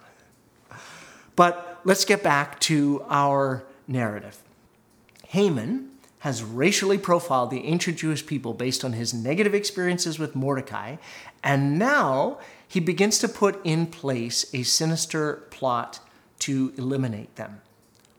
But 1.37 1.79
let's 1.85 2.03
get 2.03 2.21
back 2.21 2.59
to 2.61 3.05
our 3.07 3.63
narrative. 3.87 4.39
Haman 5.27 5.91
has 6.19 6.43
racially 6.43 6.97
profiled 6.97 7.51
the 7.51 7.65
ancient 7.65 7.97
Jewish 7.97 8.25
people 8.25 8.53
based 8.53 8.83
on 8.83 8.93
his 8.93 9.13
negative 9.13 9.53
experiences 9.53 10.17
with 10.17 10.35
Mordecai, 10.35 10.97
and 11.43 11.77
now 11.77 12.39
he 12.67 12.81
begins 12.81 13.19
to 13.19 13.29
put 13.29 13.63
in 13.63 13.85
place 13.85 14.53
a 14.53 14.63
sinister 14.63 15.43
plot 15.51 15.99
to 16.39 16.73
eliminate 16.75 17.35
them. 17.35 17.61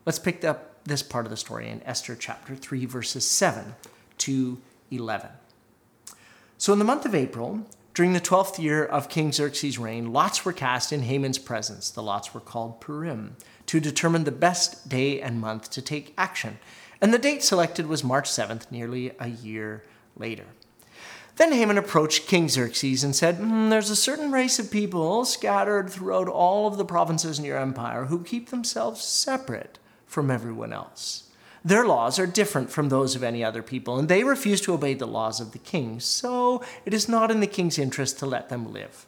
Let's 0.06 0.20
pick 0.20 0.44
up 0.44 0.84
this 0.84 1.02
part 1.02 1.26
of 1.26 1.30
the 1.30 1.36
story 1.36 1.68
in 1.68 1.82
Esther 1.82 2.14
chapter 2.14 2.54
3, 2.54 2.86
verses 2.86 3.26
7 3.26 3.74
to 4.18 4.58
11. 4.92 5.28
So, 6.56 6.72
in 6.72 6.78
the 6.78 6.84
month 6.84 7.04
of 7.04 7.14
April, 7.14 7.66
during 7.98 8.12
the 8.12 8.20
12th 8.20 8.60
year 8.60 8.84
of 8.84 9.08
King 9.08 9.32
Xerxes' 9.32 9.76
reign, 9.76 10.12
lots 10.12 10.44
were 10.44 10.52
cast 10.52 10.92
in 10.92 11.02
Haman's 11.02 11.36
presence. 11.36 11.90
The 11.90 12.00
lots 12.00 12.32
were 12.32 12.38
called 12.38 12.80
Purim 12.80 13.36
to 13.66 13.80
determine 13.80 14.22
the 14.22 14.30
best 14.30 14.88
day 14.88 15.20
and 15.20 15.40
month 15.40 15.68
to 15.70 15.82
take 15.82 16.14
action. 16.16 16.60
And 17.00 17.12
the 17.12 17.18
date 17.18 17.42
selected 17.42 17.88
was 17.88 18.04
March 18.04 18.30
7th, 18.30 18.70
nearly 18.70 19.10
a 19.18 19.26
year 19.26 19.82
later. 20.16 20.44
Then 21.38 21.50
Haman 21.50 21.76
approached 21.76 22.28
King 22.28 22.48
Xerxes 22.48 23.02
and 23.02 23.16
said, 23.16 23.38
mm, 23.38 23.68
There's 23.68 23.90
a 23.90 23.96
certain 23.96 24.30
race 24.30 24.60
of 24.60 24.70
people 24.70 25.24
scattered 25.24 25.90
throughout 25.90 26.28
all 26.28 26.68
of 26.68 26.76
the 26.76 26.84
provinces 26.84 27.40
in 27.40 27.44
your 27.44 27.58
empire 27.58 28.04
who 28.04 28.22
keep 28.22 28.50
themselves 28.50 29.02
separate 29.02 29.80
from 30.06 30.30
everyone 30.30 30.72
else. 30.72 31.27
Their 31.64 31.86
laws 31.86 32.18
are 32.18 32.26
different 32.26 32.70
from 32.70 32.88
those 32.88 33.14
of 33.14 33.22
any 33.22 33.42
other 33.42 33.62
people, 33.62 33.98
and 33.98 34.08
they 34.08 34.24
refuse 34.24 34.60
to 34.62 34.74
obey 34.74 34.94
the 34.94 35.06
laws 35.06 35.40
of 35.40 35.52
the 35.52 35.58
king, 35.58 36.00
so 36.00 36.62
it 36.84 36.94
is 36.94 37.08
not 37.08 37.30
in 37.30 37.40
the 37.40 37.46
king's 37.46 37.78
interest 37.78 38.18
to 38.18 38.26
let 38.26 38.48
them 38.48 38.72
live. 38.72 39.06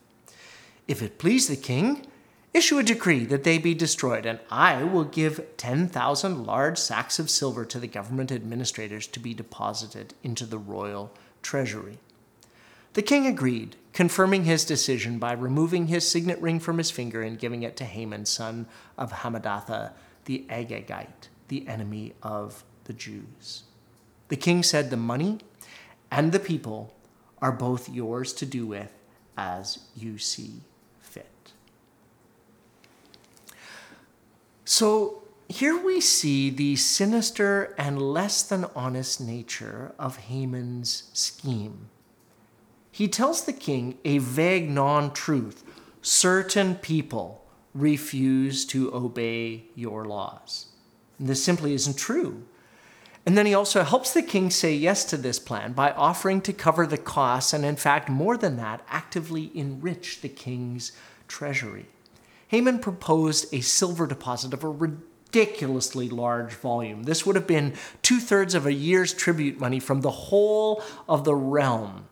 If 0.88 1.02
it 1.02 1.18
please 1.18 1.46
the 1.46 1.56
king, 1.56 2.06
issue 2.52 2.78
a 2.78 2.82
decree 2.82 3.24
that 3.26 3.44
they 3.44 3.58
be 3.58 3.74
destroyed, 3.74 4.26
and 4.26 4.40
I 4.50 4.82
will 4.82 5.04
give 5.04 5.56
10,000 5.56 6.44
large 6.44 6.78
sacks 6.78 7.18
of 7.18 7.30
silver 7.30 7.64
to 7.64 7.78
the 7.78 7.86
government 7.86 8.32
administrators 8.32 9.06
to 9.08 9.20
be 9.20 9.32
deposited 9.32 10.14
into 10.24 10.44
the 10.44 10.58
royal 10.58 11.12
treasury. 11.42 11.98
The 12.94 13.02
king 13.02 13.26
agreed, 13.26 13.76
confirming 13.92 14.44
his 14.44 14.64
decision 14.64 15.20
by 15.20 15.32
removing 15.32 15.86
his 15.86 16.10
signet 16.10 16.40
ring 16.40 16.58
from 16.58 16.78
his 16.78 16.90
finger 16.90 17.22
and 17.22 17.38
giving 17.38 17.62
it 17.62 17.76
to 17.76 17.84
Haman, 17.84 18.26
son 18.26 18.66
of 18.98 19.12
Hammedatha 19.12 19.92
the 20.24 20.44
Agagite, 20.50 21.29
the 21.50 21.68
enemy 21.68 22.14
of 22.22 22.64
the 22.84 22.92
Jews. 22.94 23.64
The 24.28 24.36
king 24.36 24.62
said, 24.62 24.88
The 24.88 24.96
money 24.96 25.40
and 26.10 26.32
the 26.32 26.38
people 26.38 26.94
are 27.42 27.52
both 27.52 27.88
yours 27.88 28.32
to 28.34 28.46
do 28.46 28.66
with 28.66 28.92
as 29.36 29.80
you 29.96 30.16
see 30.16 30.60
fit. 31.00 31.52
So 34.64 35.24
here 35.48 35.76
we 35.76 36.00
see 36.00 36.48
the 36.48 36.76
sinister 36.76 37.74
and 37.76 38.00
less 38.00 38.42
than 38.42 38.66
honest 38.76 39.20
nature 39.20 39.92
of 39.98 40.16
Haman's 40.16 41.10
scheme. 41.12 41.88
He 42.92 43.08
tells 43.08 43.44
the 43.44 43.52
king 43.52 43.98
a 44.04 44.18
vague 44.18 44.70
non 44.70 45.12
truth 45.12 45.64
certain 46.02 46.76
people 46.76 47.44
refuse 47.74 48.64
to 48.66 48.94
obey 48.94 49.64
your 49.74 50.04
laws. 50.04 50.69
And 51.20 51.28
this 51.28 51.44
simply 51.44 51.74
isn't 51.74 51.98
true. 51.98 52.42
And 53.26 53.36
then 53.36 53.44
he 53.44 53.54
also 53.54 53.84
helps 53.84 54.12
the 54.12 54.22
king 54.22 54.50
say 54.50 54.74
yes 54.74 55.04
to 55.04 55.18
this 55.18 55.38
plan 55.38 55.74
by 55.74 55.92
offering 55.92 56.40
to 56.40 56.54
cover 56.54 56.86
the 56.86 56.98
costs 56.98 57.52
and, 57.52 57.64
in 57.64 57.76
fact, 57.76 58.08
more 58.08 58.38
than 58.38 58.56
that, 58.56 58.82
actively 58.88 59.52
enrich 59.54 60.22
the 60.22 60.30
king's 60.30 60.92
treasury. 61.28 61.86
Haman 62.48 62.78
proposed 62.78 63.52
a 63.52 63.60
silver 63.60 64.06
deposit 64.06 64.54
of 64.54 64.64
a 64.64 64.68
ridiculously 64.68 66.08
large 66.08 66.54
volume. 66.54 67.02
This 67.02 67.26
would 67.26 67.36
have 67.36 67.46
been 67.46 67.74
two 68.00 68.18
thirds 68.18 68.54
of 68.54 68.64
a 68.64 68.72
year's 68.72 69.12
tribute 69.12 69.60
money 69.60 69.78
from 69.78 70.00
the 70.00 70.10
whole 70.10 70.82
of 71.06 71.24
the 71.24 71.34
realm. 71.34 72.08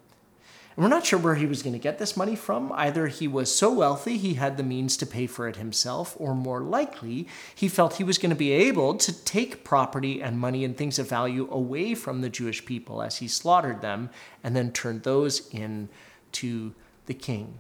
We're 0.79 0.87
not 0.87 1.05
sure 1.05 1.19
where 1.19 1.35
he 1.35 1.47
was 1.47 1.65
going 1.65 1.73
to 1.73 1.79
get 1.81 1.99
this 1.99 2.17
money 2.17 2.37
from. 2.37 2.71
Either 2.71 3.09
he 3.09 3.27
was 3.27 3.53
so 3.53 3.73
wealthy 3.73 4.17
he 4.17 4.35
had 4.35 4.57
the 4.57 4.63
means 4.63 4.97
to 4.99 5.07
pay 5.07 5.27
for 5.27 5.49
it 5.49 5.57
himself, 5.57 6.15
or 6.21 6.37
more 6.37 6.61
likely, 6.61 7.27
he 7.53 7.67
felt 7.69 7.97
he 7.97 8.05
was 8.05 8.17
going 8.17 8.31
to 8.31 8.37
be 8.37 8.53
able 8.53 8.95
to 8.95 9.25
take 9.25 9.65
property 9.65 10.23
and 10.23 10.39
money 10.39 10.65
and 10.65 10.77
things 10.77 11.01
of 11.01 11.09
value 11.09 11.49
away 11.51 11.97
from 11.97 12.21
the 12.21 12.29
Jewish 12.29 12.65
people 12.65 13.03
as 13.03 13.17
he 13.17 13.27
slaughtered 13.27 13.81
them 13.81 14.09
and 14.45 14.55
then 14.55 14.71
turned 14.71 15.03
those 15.03 15.49
in 15.49 15.89
to 16.31 16.73
the 17.07 17.15
king. 17.15 17.59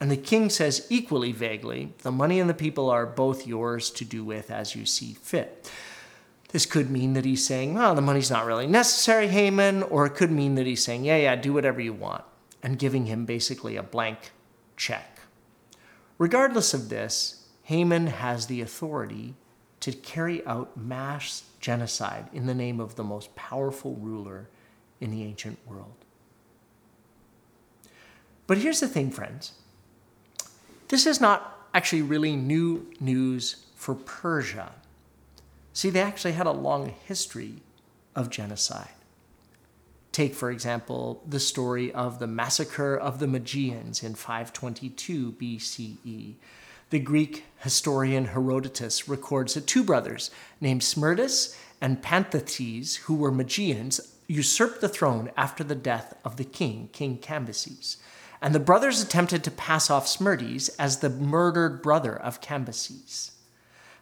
And 0.00 0.10
the 0.10 0.16
king 0.16 0.50
says 0.50 0.84
equally 0.90 1.30
vaguely, 1.30 1.94
the 1.98 2.10
money 2.10 2.40
and 2.40 2.50
the 2.50 2.54
people 2.54 2.90
are 2.90 3.06
both 3.06 3.46
yours 3.46 3.88
to 3.90 4.04
do 4.04 4.24
with 4.24 4.50
as 4.50 4.74
you 4.74 4.84
see 4.84 5.14
fit. 5.14 5.70
This 6.56 6.64
could 6.64 6.88
mean 6.88 7.12
that 7.12 7.26
he's 7.26 7.44
saying, 7.44 7.74
well, 7.74 7.94
the 7.94 8.00
money's 8.00 8.30
not 8.30 8.46
really 8.46 8.66
necessary, 8.66 9.28
Haman, 9.28 9.82
or 9.82 10.06
it 10.06 10.14
could 10.14 10.30
mean 10.30 10.54
that 10.54 10.64
he's 10.64 10.82
saying, 10.82 11.04
yeah, 11.04 11.18
yeah, 11.18 11.36
do 11.36 11.52
whatever 11.52 11.82
you 11.82 11.92
want, 11.92 12.24
and 12.62 12.78
giving 12.78 13.04
him 13.04 13.26
basically 13.26 13.76
a 13.76 13.82
blank 13.82 14.30
check. 14.74 15.20
Regardless 16.16 16.72
of 16.72 16.88
this, 16.88 17.46
Haman 17.64 18.06
has 18.06 18.46
the 18.46 18.62
authority 18.62 19.34
to 19.80 19.92
carry 19.92 20.46
out 20.46 20.74
mass 20.78 21.42
genocide 21.60 22.30
in 22.32 22.46
the 22.46 22.54
name 22.54 22.80
of 22.80 22.94
the 22.94 23.04
most 23.04 23.36
powerful 23.36 23.94
ruler 23.96 24.48
in 24.98 25.10
the 25.10 25.24
ancient 25.24 25.58
world. 25.66 26.06
But 28.46 28.56
here's 28.56 28.80
the 28.80 28.88
thing, 28.88 29.10
friends 29.10 29.52
this 30.88 31.04
is 31.04 31.20
not 31.20 31.68
actually 31.74 32.00
really 32.00 32.34
new 32.34 32.90
news 32.98 33.66
for 33.74 33.94
Persia. 33.94 34.72
See, 35.76 35.90
they 35.90 36.00
actually 36.00 36.32
had 36.32 36.46
a 36.46 36.52
long 36.52 36.94
history 37.04 37.56
of 38.14 38.30
genocide. 38.30 38.94
Take, 40.10 40.34
for 40.34 40.50
example, 40.50 41.22
the 41.28 41.38
story 41.38 41.92
of 41.92 42.18
the 42.18 42.26
massacre 42.26 42.96
of 42.96 43.18
the 43.18 43.26
Magians 43.26 44.02
in 44.02 44.14
522 44.14 45.32
BCE. 45.32 46.36
The 46.88 46.98
Greek 46.98 47.44
historian 47.58 48.28
Herodotus 48.28 49.06
records 49.06 49.52
that 49.52 49.66
two 49.66 49.84
brothers 49.84 50.30
named 50.62 50.80
Smerdis 50.80 51.54
and 51.78 52.02
Panthetes, 52.02 52.96
who 53.04 53.14
were 53.14 53.30
Magians, 53.30 54.16
usurped 54.26 54.80
the 54.80 54.88
throne 54.88 55.30
after 55.36 55.62
the 55.62 55.74
death 55.74 56.16
of 56.24 56.38
the 56.38 56.44
king, 56.44 56.88
King 56.94 57.18
Cambyses. 57.18 57.98
And 58.40 58.54
the 58.54 58.60
brothers 58.60 59.02
attempted 59.02 59.44
to 59.44 59.50
pass 59.50 59.90
off 59.90 60.06
Smerdis 60.06 60.70
as 60.78 61.00
the 61.00 61.10
murdered 61.10 61.82
brother 61.82 62.16
of 62.16 62.40
Cambyses. 62.40 63.32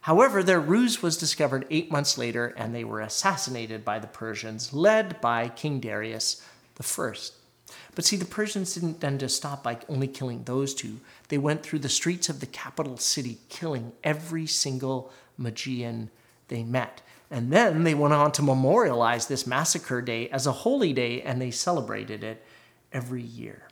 However, 0.05 0.43
their 0.43 0.59
ruse 0.59 1.01
was 1.01 1.17
discovered 1.17 1.65
eight 1.71 1.91
months 1.91 2.15
later, 2.15 2.53
and 2.57 2.75
they 2.75 2.83
were 2.83 3.01
assassinated 3.01 3.83
by 3.83 3.97
the 3.97 4.05
Persians, 4.05 4.71
led 4.71 5.19
by 5.19 5.49
King 5.49 5.79
Darius 5.79 6.45
I. 6.79 7.13
But 7.95 8.05
see, 8.05 8.15
the 8.15 8.25
Persians 8.25 8.75
didn't 8.75 8.99
then 8.99 9.17
just 9.17 9.35
stop 9.35 9.63
by 9.63 9.79
only 9.89 10.07
killing 10.07 10.43
those 10.43 10.75
two. 10.75 10.99
They 11.29 11.39
went 11.39 11.63
through 11.63 11.79
the 11.79 11.89
streets 11.89 12.29
of 12.29 12.39
the 12.39 12.45
capital 12.45 12.97
city, 12.97 13.39
killing 13.49 13.93
every 14.03 14.45
single 14.45 15.11
Magian 15.39 16.11
they 16.49 16.61
met. 16.61 17.01
And 17.31 17.51
then 17.51 17.83
they 17.83 17.95
went 17.95 18.13
on 18.13 18.31
to 18.33 18.43
memorialize 18.43 19.25
this 19.25 19.47
massacre 19.47 20.03
day 20.03 20.29
as 20.29 20.45
a 20.45 20.51
holy 20.51 20.93
day, 20.93 21.23
and 21.23 21.41
they 21.41 21.49
celebrated 21.49 22.23
it 22.23 22.45
every 22.93 23.23
year. 23.23 23.69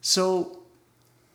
So 0.00 0.61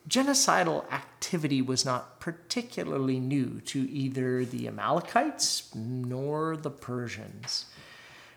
genocidal 0.08 0.90
activity 0.90 1.60
was 1.60 1.84
not 1.84 2.18
particularly 2.18 3.20
new 3.20 3.60
to 3.66 3.88
either 3.90 4.44
the 4.44 4.66
Amalekites 4.66 5.74
nor 5.74 6.56
the 6.56 6.70
Persians. 6.70 7.66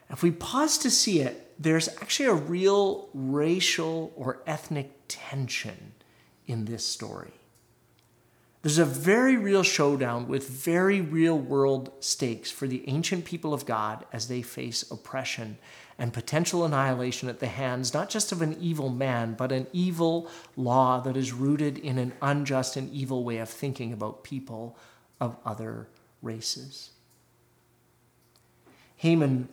If 0.09 0.21
we 0.21 0.31
pause 0.31 0.77
to 0.79 0.91
see 0.91 1.21
it, 1.21 1.53
there's 1.57 1.87
actually 1.87 2.27
a 2.27 2.33
real 2.33 3.09
racial 3.13 4.11
or 4.15 4.41
ethnic 4.45 4.91
tension 5.07 5.93
in 6.47 6.65
this 6.65 6.85
story. 6.85 7.31
There's 8.61 8.77
a 8.77 8.85
very 8.85 9.37
real 9.37 9.63
showdown 9.63 10.27
with 10.27 10.47
very 10.47 11.01
real 11.01 11.37
world 11.37 11.91
stakes 11.99 12.51
for 12.51 12.67
the 12.67 12.87
ancient 12.87 13.25
people 13.25 13.53
of 13.53 13.65
God 13.65 14.05
as 14.13 14.27
they 14.27 14.43
face 14.43 14.89
oppression 14.91 15.57
and 15.97 16.13
potential 16.13 16.63
annihilation 16.63 17.27
at 17.27 17.39
the 17.39 17.47
hands 17.47 17.93
not 17.93 18.09
just 18.09 18.31
of 18.31 18.41
an 18.41 18.55
evil 18.59 18.89
man, 18.89 19.33
but 19.33 19.51
an 19.51 19.65
evil 19.73 20.29
law 20.55 20.99
that 20.99 21.17
is 21.17 21.33
rooted 21.33 21.79
in 21.79 21.97
an 21.97 22.13
unjust 22.21 22.77
and 22.77 22.91
evil 22.93 23.23
way 23.23 23.37
of 23.37 23.49
thinking 23.49 23.93
about 23.93 24.23
people 24.23 24.77
of 25.19 25.35
other 25.43 25.87
races. 26.21 26.91
Haman 28.97 29.49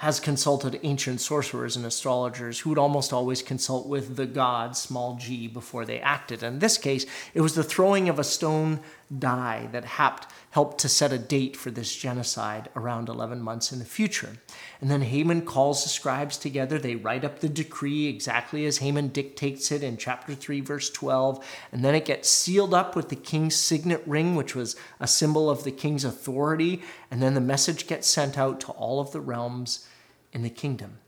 has 0.00 0.18
consulted 0.18 0.80
ancient 0.82 1.20
sorcerers 1.20 1.76
and 1.76 1.84
astrologers 1.84 2.60
who 2.60 2.70
would 2.70 2.78
almost 2.78 3.12
always 3.12 3.42
consult 3.42 3.86
with 3.86 4.16
the 4.16 4.24
god, 4.24 4.74
small 4.74 5.14
g, 5.16 5.46
before 5.46 5.84
they 5.84 6.00
acted. 6.00 6.42
In 6.42 6.58
this 6.58 6.78
case, 6.78 7.04
it 7.34 7.42
was 7.42 7.54
the 7.54 7.62
throwing 7.62 8.08
of 8.08 8.18
a 8.18 8.24
stone 8.24 8.80
die 9.18 9.68
that 9.72 9.84
helped, 9.84 10.26
helped 10.52 10.78
to 10.78 10.88
set 10.88 11.12
a 11.12 11.18
date 11.18 11.54
for 11.54 11.70
this 11.70 11.94
genocide 11.94 12.70
around 12.74 13.10
11 13.10 13.42
months 13.42 13.72
in 13.72 13.78
the 13.78 13.84
future. 13.84 14.38
And 14.80 14.90
then 14.90 15.02
Haman 15.02 15.42
calls 15.42 15.82
the 15.82 15.90
scribes 15.90 16.38
together. 16.38 16.78
They 16.78 16.96
write 16.96 17.22
up 17.22 17.40
the 17.40 17.50
decree 17.50 18.06
exactly 18.06 18.64
as 18.64 18.78
Haman 18.78 19.08
dictates 19.08 19.70
it 19.70 19.82
in 19.82 19.98
chapter 19.98 20.34
3, 20.34 20.62
verse 20.62 20.88
12. 20.88 21.44
And 21.72 21.84
then 21.84 21.94
it 21.94 22.06
gets 22.06 22.30
sealed 22.30 22.72
up 22.72 22.96
with 22.96 23.10
the 23.10 23.16
king's 23.16 23.54
signet 23.54 24.02
ring, 24.06 24.34
which 24.34 24.54
was 24.54 24.76
a 24.98 25.06
symbol 25.06 25.50
of 25.50 25.64
the 25.64 25.72
king's 25.72 26.04
authority. 26.04 26.80
And 27.10 27.22
then 27.22 27.34
the 27.34 27.40
message 27.42 27.86
gets 27.86 28.08
sent 28.08 28.38
out 28.38 28.60
to 28.60 28.72
all 28.72 28.98
of 28.98 29.12
the 29.12 29.20
realms 29.20 29.86
in 30.32 30.42
the 30.42 30.50
kingdom. 30.50 30.98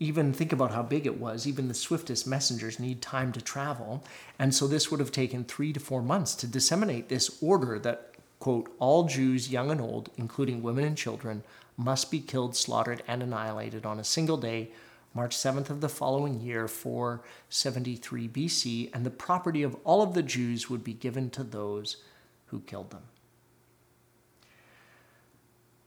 Even 0.00 0.32
think 0.32 0.52
about 0.52 0.72
how 0.72 0.82
big 0.82 1.06
it 1.06 1.20
was. 1.20 1.46
Even 1.46 1.68
the 1.68 1.74
swiftest 1.74 2.26
messengers 2.26 2.80
need 2.80 3.00
time 3.00 3.32
to 3.32 3.40
travel. 3.40 4.02
And 4.38 4.52
so 4.54 4.66
this 4.66 4.90
would 4.90 5.00
have 5.00 5.12
taken 5.12 5.44
three 5.44 5.72
to 5.72 5.80
four 5.80 6.02
months 6.02 6.34
to 6.36 6.46
disseminate 6.46 7.08
this 7.08 7.38
order 7.40 7.78
that, 7.78 8.14
quote, 8.40 8.74
all 8.80 9.04
Jews, 9.04 9.50
young 9.50 9.70
and 9.70 9.80
old, 9.80 10.10
including 10.16 10.62
women 10.62 10.84
and 10.84 10.96
children, 10.96 11.44
must 11.76 12.10
be 12.10 12.20
killed, 12.20 12.56
slaughtered, 12.56 13.02
and 13.06 13.22
annihilated 13.22 13.86
on 13.86 14.00
a 14.00 14.04
single 14.04 14.36
day, 14.36 14.70
March 15.14 15.36
7th 15.36 15.70
of 15.70 15.80
the 15.80 15.88
following 15.88 16.40
year, 16.40 16.66
473 16.66 18.28
BC, 18.28 18.90
and 18.92 19.06
the 19.06 19.10
property 19.10 19.62
of 19.62 19.76
all 19.84 20.02
of 20.02 20.14
the 20.14 20.22
Jews 20.22 20.68
would 20.68 20.82
be 20.82 20.92
given 20.92 21.30
to 21.30 21.44
those 21.44 21.98
who 22.46 22.60
killed 22.60 22.90
them. 22.90 23.02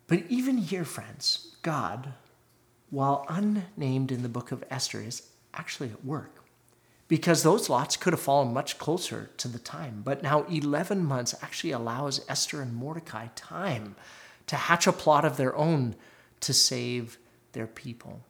But 0.08 0.24
even 0.30 0.58
here, 0.58 0.86
friends, 0.86 1.56
God, 1.62 2.14
while 2.90 3.26
unnamed 3.28 4.12
in 4.12 4.24
the 4.24 4.30
book 4.30 4.52
of 4.52 4.64
Esther, 4.70 5.02
is 5.02 5.30
actually 5.54 5.90
at 5.90 6.06
work. 6.06 6.44
Because 7.10 7.44
those 7.44 7.70
lots 7.70 7.96
could 7.96 8.14
have 8.14 8.22
fallen 8.22 8.54
much 8.54 8.78
closer 8.78 9.30
to 9.38 9.48
the 9.48 9.60
time. 9.60 10.02
But 10.04 10.24
now 10.24 10.44
11 10.44 11.06
months 11.06 11.36
actually 11.42 11.72
allows 11.72 12.26
Esther 12.28 12.62
and 12.62 12.74
Mordecai 12.74 13.28
time 13.36 13.96
to 14.48 14.56
hatch 14.56 14.88
a 14.88 14.94
plot 14.94 15.24
of 15.26 15.38
their 15.38 15.56
own 15.56 15.96
to 16.42 16.54
save 16.54 17.18
their 17.54 17.68
people. 17.68 18.22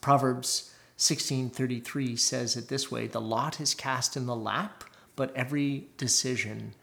Proverbs 0.00 0.72
16:33 0.96 2.16
says 2.16 2.56
it 2.56 2.68
this 2.68 2.90
way, 2.90 3.06
the 3.06 3.20
lot 3.20 3.60
is 3.60 3.74
cast 3.74 4.16
in 4.16 4.26
the 4.26 4.36
lap, 4.36 4.84
but 5.16 5.34
every 5.34 5.88
decision 5.96 6.74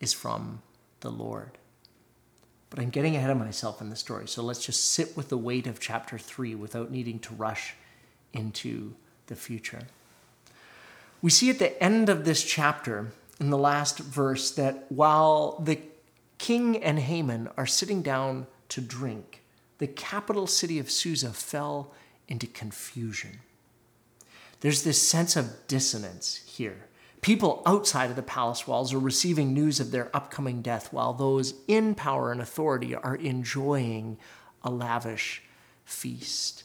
is 0.00 0.12
from 0.12 0.62
the 1.00 1.10
Lord. 1.10 1.58
But 2.74 2.82
I'm 2.82 2.90
getting 2.90 3.14
ahead 3.14 3.30
of 3.30 3.38
myself 3.38 3.80
in 3.80 3.88
the 3.88 3.94
story. 3.94 4.26
So 4.26 4.42
let's 4.42 4.66
just 4.66 4.90
sit 4.90 5.16
with 5.16 5.28
the 5.28 5.38
weight 5.38 5.68
of 5.68 5.78
chapter 5.78 6.18
3 6.18 6.56
without 6.56 6.90
needing 6.90 7.20
to 7.20 7.34
rush 7.34 7.76
into 8.32 8.96
the 9.26 9.36
future. 9.36 9.82
We 11.22 11.30
see 11.30 11.50
at 11.50 11.60
the 11.60 11.80
end 11.80 12.08
of 12.08 12.24
this 12.24 12.42
chapter, 12.42 13.12
in 13.38 13.50
the 13.50 13.58
last 13.58 14.00
verse, 14.00 14.50
that 14.56 14.86
while 14.88 15.60
the 15.60 15.78
king 16.38 16.82
and 16.82 16.98
Haman 16.98 17.48
are 17.56 17.64
sitting 17.64 18.02
down 18.02 18.48
to 18.70 18.80
drink, 18.80 19.44
the 19.78 19.86
capital 19.86 20.48
city 20.48 20.80
of 20.80 20.90
Susa 20.90 21.30
fell 21.30 21.92
into 22.26 22.48
confusion. 22.48 23.38
There's 24.62 24.82
this 24.82 25.00
sense 25.00 25.36
of 25.36 25.68
dissonance 25.68 26.42
here. 26.44 26.86
People 27.24 27.62
outside 27.64 28.10
of 28.10 28.16
the 28.16 28.22
palace 28.22 28.66
walls 28.66 28.92
are 28.92 28.98
receiving 28.98 29.54
news 29.54 29.80
of 29.80 29.90
their 29.90 30.14
upcoming 30.14 30.60
death, 30.60 30.92
while 30.92 31.14
those 31.14 31.54
in 31.66 31.94
power 31.94 32.30
and 32.30 32.38
authority 32.38 32.94
are 32.94 33.16
enjoying 33.16 34.18
a 34.62 34.68
lavish 34.70 35.42
feast. 35.86 36.64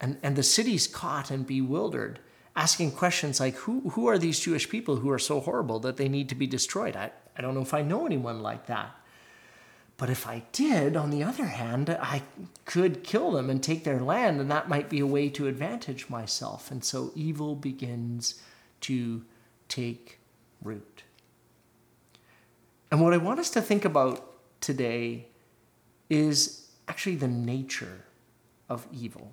And, 0.00 0.16
and 0.22 0.36
the 0.36 0.44
city's 0.44 0.86
caught 0.86 1.32
and 1.32 1.44
bewildered, 1.44 2.20
asking 2.54 2.92
questions 2.92 3.40
like 3.40 3.56
who, 3.56 3.90
who 3.90 4.06
are 4.06 4.18
these 4.18 4.38
Jewish 4.38 4.68
people 4.68 4.94
who 4.94 5.10
are 5.10 5.18
so 5.18 5.40
horrible 5.40 5.80
that 5.80 5.96
they 5.96 6.08
need 6.08 6.28
to 6.28 6.36
be 6.36 6.46
destroyed? 6.46 6.94
I, 6.94 7.10
I 7.36 7.42
don't 7.42 7.56
know 7.56 7.62
if 7.62 7.74
I 7.74 7.82
know 7.82 8.06
anyone 8.06 8.40
like 8.40 8.66
that. 8.66 8.94
But 9.96 10.10
if 10.10 10.28
I 10.28 10.44
did, 10.52 10.96
on 10.96 11.10
the 11.10 11.24
other 11.24 11.46
hand, 11.46 11.90
I 11.90 12.22
could 12.66 13.02
kill 13.02 13.32
them 13.32 13.50
and 13.50 13.60
take 13.60 13.82
their 13.82 13.98
land, 13.98 14.40
and 14.40 14.48
that 14.48 14.68
might 14.68 14.88
be 14.88 15.00
a 15.00 15.06
way 15.08 15.28
to 15.30 15.48
advantage 15.48 16.08
myself. 16.08 16.70
And 16.70 16.84
so 16.84 17.10
evil 17.16 17.56
begins 17.56 18.40
to 18.82 19.24
take 19.68 20.18
root. 20.62 21.02
And 22.90 23.00
what 23.00 23.12
I 23.12 23.18
want 23.18 23.38
us 23.38 23.50
to 23.50 23.60
think 23.60 23.84
about 23.84 24.34
today 24.60 25.26
is 26.08 26.70
actually 26.88 27.16
the 27.16 27.28
nature 27.28 28.04
of 28.68 28.86
evil. 28.92 29.32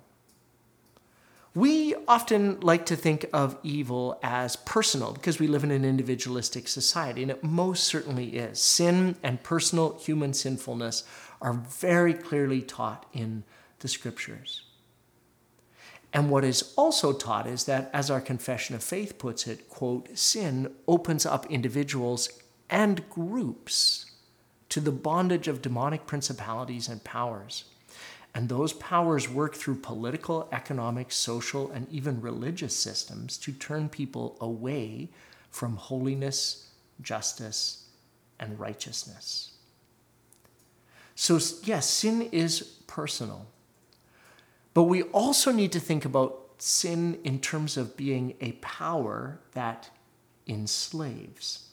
We 1.54 1.94
often 2.06 2.60
like 2.60 2.84
to 2.86 2.96
think 2.96 3.24
of 3.32 3.56
evil 3.62 4.18
as 4.22 4.56
personal 4.56 5.12
because 5.12 5.38
we 5.38 5.46
live 5.46 5.64
in 5.64 5.70
an 5.70 5.86
individualistic 5.86 6.68
society, 6.68 7.22
and 7.22 7.30
it 7.30 7.42
most 7.42 7.84
certainly 7.84 8.36
is. 8.36 8.60
Sin 8.60 9.16
and 9.22 9.42
personal 9.42 9.98
human 9.98 10.34
sinfulness 10.34 11.04
are 11.40 11.54
very 11.54 12.12
clearly 12.12 12.60
taught 12.60 13.06
in 13.14 13.42
the 13.78 13.88
scriptures. 13.88 14.65
And 16.16 16.30
what 16.30 16.44
is 16.44 16.72
also 16.76 17.12
taught 17.12 17.46
is 17.46 17.64
that, 17.64 17.90
as 17.92 18.10
our 18.10 18.22
confession 18.22 18.74
of 18.74 18.82
faith 18.82 19.18
puts 19.18 19.46
it, 19.46 19.68
quote, 19.68 20.16
sin 20.16 20.74
opens 20.88 21.26
up 21.26 21.44
individuals 21.52 22.30
and 22.70 23.06
groups 23.10 24.10
to 24.70 24.80
the 24.80 24.92
bondage 24.92 25.46
of 25.46 25.60
demonic 25.60 26.06
principalities 26.06 26.88
and 26.88 27.04
powers. 27.04 27.64
And 28.34 28.48
those 28.48 28.72
powers 28.72 29.28
work 29.28 29.56
through 29.56 29.76
political, 29.76 30.48
economic, 30.52 31.12
social, 31.12 31.70
and 31.70 31.86
even 31.90 32.22
religious 32.22 32.74
systems 32.74 33.36
to 33.36 33.52
turn 33.52 33.90
people 33.90 34.38
away 34.40 35.10
from 35.50 35.76
holiness, 35.76 36.70
justice, 37.02 37.88
and 38.40 38.58
righteousness. 38.58 39.50
So, 41.14 41.38
yes, 41.62 41.90
sin 41.90 42.22
is 42.32 42.62
personal. 42.86 43.48
But 44.76 44.82
we 44.82 45.04
also 45.04 45.52
need 45.52 45.72
to 45.72 45.80
think 45.80 46.04
about 46.04 46.50
sin 46.58 47.18
in 47.24 47.40
terms 47.40 47.78
of 47.78 47.96
being 47.96 48.34
a 48.42 48.52
power 48.60 49.40
that 49.52 49.88
enslaves. 50.46 51.70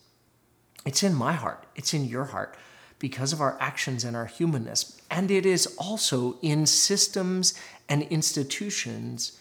It's 0.85 1.03
in 1.03 1.13
my 1.13 1.33
heart, 1.33 1.65
it's 1.75 1.93
in 1.93 2.05
your 2.05 2.23
heart 2.23 2.55
because 2.99 3.33
of 3.33 3.41
our 3.41 3.57
actions 3.59 4.05
and 4.05 4.15
our 4.15 4.27
humanness. 4.27 5.01
And 5.11 5.29
it 5.31 5.45
is 5.45 5.75
also 5.77 6.39
in 6.41 6.65
systems 6.65 7.59
and 7.89 8.03
institutions 8.03 9.37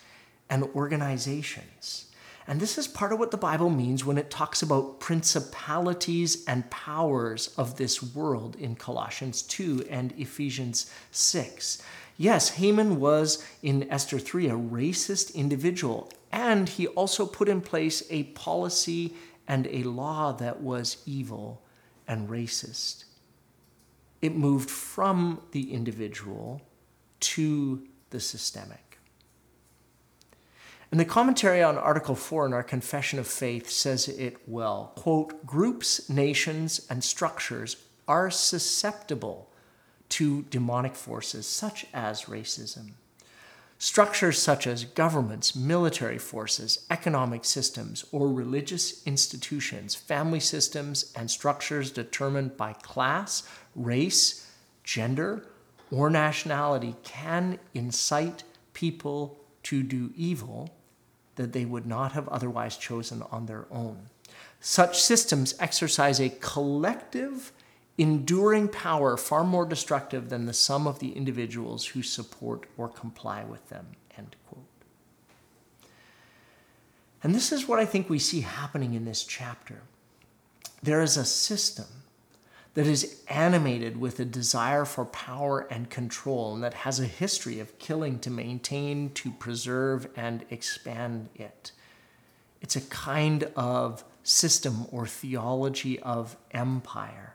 and 0.51 0.65
organizations. 0.75 2.07
And 2.49 2.59
this 2.59 2.77
is 2.77 2.89
part 2.89 3.13
of 3.13 3.21
what 3.21 3.31
the 3.31 3.37
Bible 3.37 3.71
means 3.71 4.05
when 4.05 4.19
it 4.19 4.29
talks 4.29 4.63
about 4.63 4.99
principalities 4.99 6.45
and 6.47 6.69
powers 6.71 7.55
of 7.57 7.77
this 7.77 8.03
world 8.03 8.57
in 8.57 8.75
Colossians 8.75 9.43
2 9.43 9.87
and 9.89 10.13
Ephesians 10.19 10.91
6. 11.13 11.81
Yes, 12.17 12.51
Haman 12.51 13.01
was 13.01 13.45
in 13.63 13.91
Esther 13.91 14.19
3 14.19 14.49
a 14.49 14.53
racist 14.53 15.35
individual, 15.35 16.11
and 16.31 16.69
he 16.69 16.87
also 16.89 17.27
put 17.27 17.49
in 17.49 17.61
place 17.61 18.03
a 18.11 18.25
policy 18.25 19.15
and 19.49 19.67
a 19.67 19.83
law 19.83 20.33
that 20.33 20.61
was 20.61 20.99
evil 21.07 21.63
and 22.07 22.29
racist. 22.29 23.05
It 24.21 24.37
moved 24.37 24.71
from 24.71 25.43
the 25.53 25.73
individual 25.73 26.63
to 27.21 27.87
the 28.11 28.21
systemic. 28.21 28.99
And 30.91 31.01
the 31.01 31.07
commentary 31.07 31.63
on 31.63 31.79
Article 31.79 32.15
4 32.15 32.47
in 32.47 32.53
our 32.53 32.63
Confession 32.63 33.19
of 33.19 33.27
Faith 33.27 33.71
says 33.71 34.09
it 34.09 34.37
well. 34.47 34.93
Quote, 34.95 35.47
groups, 35.47 36.11
nations, 36.11 36.87
and 36.91 37.03
structures 37.03 37.77
are 38.07 38.31
susceptible 38.31 39.52
to 40.13 40.43
demonic 40.51 40.95
forces 40.95 41.47
such 41.47 41.87
as 41.95 42.25
racism. 42.25 42.91
Structures 43.79 44.41
such 44.41 44.67
as 44.67 44.85
governments, 44.85 45.57
military 45.57 46.19
forces, 46.19 46.85
economic 46.91 47.47
systems, 47.47 48.05
or 48.13 48.29
religious 48.29 49.05
institutions, 49.07 49.95
family 49.95 50.39
systems, 50.39 51.13
and 51.17 51.31
structures 51.31 51.91
determined 51.91 52.57
by 52.59 52.75
class, 52.75 53.43
race, 53.75 54.47
gender, 54.85 55.47
or 55.91 56.11
nationality 56.11 56.95
can 57.03 57.59
incite 57.73 58.45
people 58.75 59.39
to 59.63 59.83
do 59.83 60.13
evil 60.15 60.71
that 61.37 61.53
they 61.55 61.65
would 61.65 61.87
not 61.87 62.13
have 62.13 62.29
otherwise 62.29 62.77
chosen 62.77 63.23
on 63.33 63.47
their 63.47 63.65
own. 63.71 64.11
Such 64.61 65.03
systems 65.03 65.55
exercise 65.59 66.21
a 66.21 66.29
collective 66.29 67.51
enduring 67.99 68.69
power 68.69 69.17
far 69.17 69.45
more 69.45 69.67
destructive 69.67 70.29
than 70.29 70.47
the 70.47 70.53
sum 70.53 70.87
of 70.87 70.99
the 70.99 71.13
individuals 71.13 71.87
who 71.87 72.03
support 72.03 72.67
or 72.77 72.89
comply 72.89 73.45
with 73.45 73.69
them. 73.69 73.87
End 74.17 74.35
quote. 74.49 74.65
And 77.23 77.35
this 77.35 77.53
is 77.53 77.69
what 77.69 77.79
I 77.79 77.85
think 77.85 78.09
we 78.09 78.19
see 78.19 78.41
happening 78.41 78.95
in 78.95 79.05
this 79.05 79.25
chapter. 79.25 79.83
There 80.83 81.03
is 81.03 81.17
a 81.17 81.25
system 81.25 81.87
that 82.75 82.87
is 82.87 83.23
animated 83.29 84.01
with 84.01 84.19
a 84.19 84.25
desire 84.25 84.85
for 84.85 85.05
power 85.05 85.61
and 85.71 85.91
control, 85.91 86.55
and 86.55 86.65
that 86.65 86.73
has 86.73 86.99
a 86.99 87.07
history 87.07 87.61
of 87.61 87.79
killing 87.79 88.19
to 88.21 88.31
maintain, 88.31 89.11
to 89.11 89.31
preserve, 89.31 90.09
and 90.17 90.45
expand 90.49 91.29
it. 91.35 91.73
It's 92.63 92.77
a 92.77 92.81
kind 92.81 93.45
of 93.55 94.05
system 94.23 94.87
or 94.91 95.07
theology 95.07 96.01
of 96.01 96.37
empire. 96.53 97.35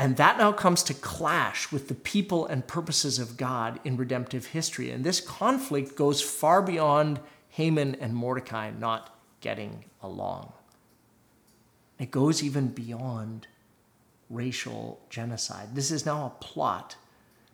And 0.00 0.16
that 0.16 0.38
now 0.38 0.50
comes 0.50 0.82
to 0.84 0.94
clash 0.94 1.70
with 1.70 1.88
the 1.88 1.94
people 1.94 2.46
and 2.46 2.66
purposes 2.66 3.18
of 3.18 3.36
God 3.36 3.78
in 3.84 3.98
redemptive 3.98 4.46
history. 4.46 4.90
And 4.90 5.04
this 5.04 5.20
conflict 5.20 5.94
goes 5.94 6.22
far 6.22 6.62
beyond 6.62 7.20
Haman 7.50 7.96
and 7.96 8.14
Mordecai 8.14 8.70
not 8.70 9.14
getting 9.42 9.84
along. 10.02 10.54
It 11.98 12.10
goes 12.10 12.42
even 12.42 12.68
beyond 12.68 13.46
racial 14.30 15.02
genocide. 15.10 15.74
This 15.74 15.90
is 15.90 16.06
now 16.06 16.24
a 16.24 16.42
plot 16.42 16.96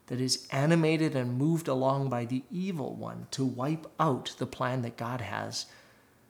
that 0.07 0.21
is 0.21 0.47
animated 0.53 1.17
and 1.17 1.37
moved 1.37 1.67
along 1.67 2.11
by 2.11 2.27
the 2.27 2.45
evil 2.53 2.95
one 2.95 3.27
to 3.33 3.45
wipe 3.45 3.89
out 3.99 4.37
the 4.39 4.47
plan 4.47 4.83
that 4.83 4.97
God 4.97 5.21
has 5.21 5.67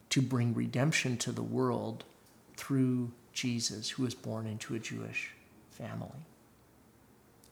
to 0.08 0.22
bring 0.22 0.54
redemption 0.54 1.18
to 1.18 1.30
the 1.30 1.42
world 1.42 2.04
through 2.56 3.12
Jesus, 3.34 3.90
who 3.90 4.04
was 4.04 4.14
born 4.14 4.46
into 4.46 4.74
a 4.74 4.78
Jewish 4.78 5.32
family. 5.76 6.26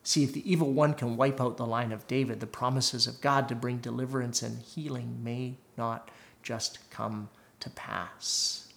See, 0.02 0.22
if 0.22 0.32
the 0.32 0.50
evil 0.50 0.70
one 0.72 0.94
can 0.94 1.16
wipe 1.16 1.40
out 1.40 1.56
the 1.56 1.66
line 1.66 1.90
of 1.90 2.06
David, 2.06 2.40
the 2.40 2.46
promises 2.46 3.06
of 3.06 3.20
God 3.20 3.48
to 3.48 3.54
bring 3.54 3.78
deliverance 3.78 4.42
and 4.42 4.60
healing 4.60 5.24
may 5.24 5.54
not 5.78 6.10
just 6.42 6.90
come 6.90 7.30
to 7.60 7.70
pass. 7.70 8.72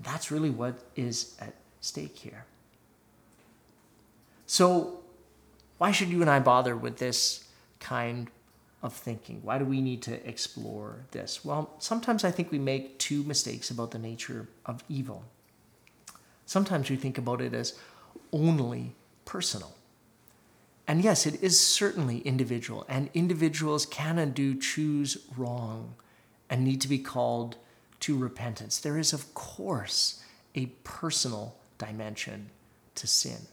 That's 0.00 0.32
really 0.32 0.50
what 0.50 0.80
is 0.96 1.36
at 1.40 1.54
stake 1.80 2.18
here. 2.18 2.44
So, 4.46 5.00
why 5.78 5.92
should 5.92 6.08
you 6.08 6.20
and 6.20 6.30
I 6.30 6.40
bother 6.40 6.76
with 6.76 6.98
this 6.98 7.44
kind 7.78 8.28
of 8.82 8.92
thinking? 8.92 9.40
Why 9.42 9.58
do 9.58 9.64
we 9.64 9.80
need 9.80 10.02
to 10.02 10.28
explore 10.28 11.06
this? 11.12 11.44
Well, 11.44 11.70
sometimes 11.78 12.24
I 12.24 12.30
think 12.32 12.50
we 12.50 12.58
make 12.58 12.98
two 12.98 13.22
mistakes 13.22 13.70
about 13.70 13.92
the 13.92 13.98
nature 13.98 14.48
of 14.66 14.82
evil. 14.88 15.24
Sometimes 16.46 16.90
we 16.90 16.96
think 16.96 17.16
about 17.16 17.40
it 17.40 17.54
as 17.54 17.78
only 18.32 18.94
personal. 19.24 19.74
And 20.86 21.02
yes, 21.02 21.26
it 21.26 21.42
is 21.42 21.58
certainly 21.58 22.18
individual, 22.18 22.84
and 22.88 23.08
individuals 23.14 23.86
can 23.86 24.18
and 24.18 24.34
do 24.34 24.58
choose 24.58 25.16
wrong 25.36 25.94
and 26.50 26.62
need 26.62 26.80
to 26.82 26.88
be 26.88 26.98
called 26.98 27.56
to 28.00 28.18
repentance. 28.18 28.78
There 28.78 28.98
is, 28.98 29.14
of 29.14 29.32
course, 29.32 30.22
a 30.54 30.66
personal 30.84 31.56
dimension 31.78 32.50
to 32.96 33.06
sin. 33.06 33.46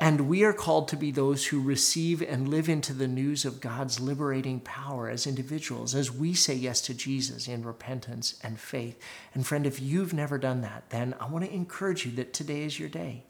And 0.00 0.28
we 0.28 0.42
are 0.42 0.52
called 0.52 0.88
to 0.88 0.96
be 0.96 1.12
those 1.12 1.46
who 1.46 1.60
receive 1.60 2.22
and 2.22 2.48
live 2.48 2.68
into 2.68 2.92
the 2.92 3.06
news 3.06 3.44
of 3.44 3.60
God's 3.60 4.00
liberating 4.00 4.58
power 4.60 5.08
as 5.08 5.26
individuals, 5.26 5.94
as 5.94 6.10
we 6.10 6.34
say 6.34 6.54
yes 6.54 6.80
to 6.82 6.94
Jesus 6.94 7.46
in 7.46 7.64
repentance 7.64 8.38
and 8.42 8.58
faith. 8.58 8.98
And 9.32 9.46
friend, 9.46 9.64
if 9.66 9.80
you've 9.80 10.12
never 10.12 10.38
done 10.38 10.60
that, 10.62 10.90
then 10.90 11.14
I 11.20 11.28
want 11.28 11.44
to 11.44 11.54
encourage 11.54 12.04
you 12.04 12.12
that 12.12 12.32
today 12.32 12.64
is 12.64 12.80
your 12.80 12.88
day. 12.88 13.24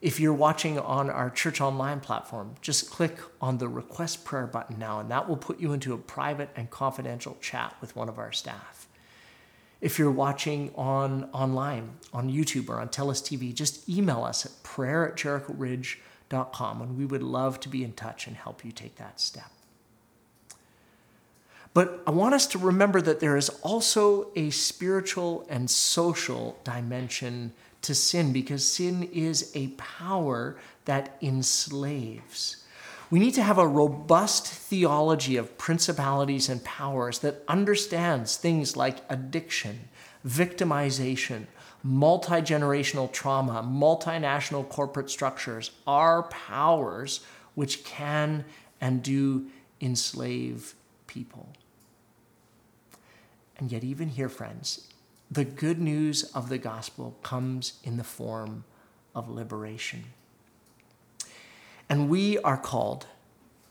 If 0.00 0.20
you're 0.20 0.32
watching 0.32 0.78
on 0.78 1.10
our 1.10 1.30
church 1.30 1.60
online 1.60 1.98
platform, 1.98 2.54
just 2.60 2.88
click 2.88 3.18
on 3.40 3.58
the 3.58 3.68
request 3.68 4.24
prayer 4.24 4.46
button 4.46 4.78
now, 4.78 5.00
and 5.00 5.10
that 5.10 5.28
will 5.28 5.36
put 5.36 5.58
you 5.58 5.72
into 5.72 5.92
a 5.92 5.98
private 5.98 6.50
and 6.54 6.70
confidential 6.70 7.36
chat 7.40 7.74
with 7.80 7.96
one 7.96 8.08
of 8.08 8.18
our 8.18 8.30
staff. 8.30 8.87
If 9.80 9.98
you're 9.98 10.10
watching 10.10 10.72
on 10.74 11.28
online, 11.32 11.90
on 12.12 12.30
YouTube 12.30 12.68
or 12.68 12.80
on 12.80 12.88
TELUS 12.88 13.22
TV, 13.22 13.54
just 13.54 13.88
email 13.88 14.24
us 14.24 14.44
at 14.44 14.62
prayer 14.62 15.08
at 15.08 15.16
jerichoridge.com 15.16 16.82
and 16.82 16.98
we 16.98 17.04
would 17.04 17.22
love 17.22 17.60
to 17.60 17.68
be 17.68 17.84
in 17.84 17.92
touch 17.92 18.26
and 18.26 18.36
help 18.36 18.64
you 18.64 18.72
take 18.72 18.96
that 18.96 19.20
step. 19.20 19.50
But 21.74 22.02
I 22.06 22.10
want 22.10 22.34
us 22.34 22.46
to 22.48 22.58
remember 22.58 23.00
that 23.02 23.20
there 23.20 23.36
is 23.36 23.50
also 23.62 24.30
a 24.34 24.50
spiritual 24.50 25.46
and 25.48 25.70
social 25.70 26.58
dimension 26.64 27.52
to 27.82 27.94
sin 27.94 28.32
because 28.32 28.66
sin 28.66 29.04
is 29.12 29.52
a 29.54 29.68
power 29.68 30.56
that 30.86 31.16
enslaves. 31.22 32.64
We 33.10 33.18
need 33.18 33.34
to 33.34 33.42
have 33.42 33.58
a 33.58 33.66
robust 33.66 34.46
theology 34.46 35.36
of 35.36 35.56
principalities 35.56 36.48
and 36.48 36.62
powers 36.62 37.20
that 37.20 37.42
understands 37.48 38.36
things 38.36 38.76
like 38.76 38.98
addiction, 39.08 39.88
victimization, 40.26 41.46
multi 41.82 42.42
generational 42.42 43.10
trauma, 43.10 43.62
multinational 43.62 44.68
corporate 44.68 45.08
structures 45.08 45.70
are 45.86 46.24
powers 46.24 47.20
which 47.54 47.82
can 47.84 48.44
and 48.80 49.02
do 49.02 49.46
enslave 49.80 50.74
people. 51.06 51.48
And 53.58 53.72
yet, 53.72 53.82
even 53.82 54.08
here, 54.08 54.28
friends, 54.28 54.88
the 55.30 55.44
good 55.44 55.80
news 55.80 56.24
of 56.34 56.48
the 56.48 56.58
gospel 56.58 57.16
comes 57.22 57.80
in 57.82 57.96
the 57.96 58.04
form 58.04 58.64
of 59.14 59.28
liberation. 59.28 60.04
And 61.88 62.08
we 62.08 62.38
are 62.38 62.56
called 62.56 63.06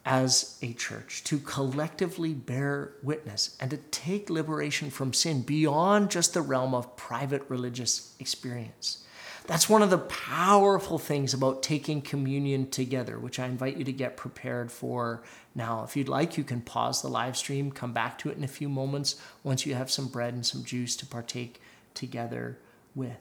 as 0.06 0.58
a 0.62 0.72
church 0.74 1.24
to 1.26 1.38
collectively 1.38 2.34
bear 2.34 2.94
witness 3.04 3.58
and 3.60 3.70
to 3.70 3.78
take 3.92 4.30
liberation 4.30 4.90
from 4.90 5.12
sin 5.12 5.42
beyond 5.42 6.10
just 6.10 6.34
the 6.34 6.42
realm 6.42 6.74
of 6.74 6.96
private 6.96 7.44
religious 7.50 8.16
experience. 8.20 9.04
That's 9.48 9.70
one 9.70 9.82
of 9.82 9.90
the 9.90 9.98
powerful 9.98 10.98
things 10.98 11.34
about 11.34 11.62
taking 11.64 12.02
communion 12.02 12.70
together, 12.70 13.20
which 13.20 13.40
I 13.40 13.46
invite 13.46 13.78
you 13.78 13.84
to 13.86 13.94
get 13.94 14.18
prepared 14.18 14.72
for 14.72 15.24
now. 15.56 15.84
If 15.84 15.96
you'd 15.96 16.10
like, 16.10 16.38
you 16.38 16.44
can 16.44 16.62
pause 16.62 17.02
the 17.02 17.08
live 17.10 17.38
stream, 17.38 17.72
come 17.72 17.94
back 17.94 18.18
to 18.20 18.30
it 18.30 18.38
in 18.38 18.44
a 18.44 18.48
few 18.48 18.68
moments 18.68 19.16
once 19.44 19.66
you 19.66 19.76
have 19.76 19.92
some 19.92 20.08
bread 20.08 20.34
and 20.34 20.46
some 20.46 20.64
juice 20.64 20.96
to 20.98 21.06
partake 21.06 21.62
together 21.94 22.58
with. 22.94 23.18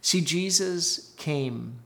See, 0.00 0.20
Jesus 0.20 1.12
came 1.16 1.80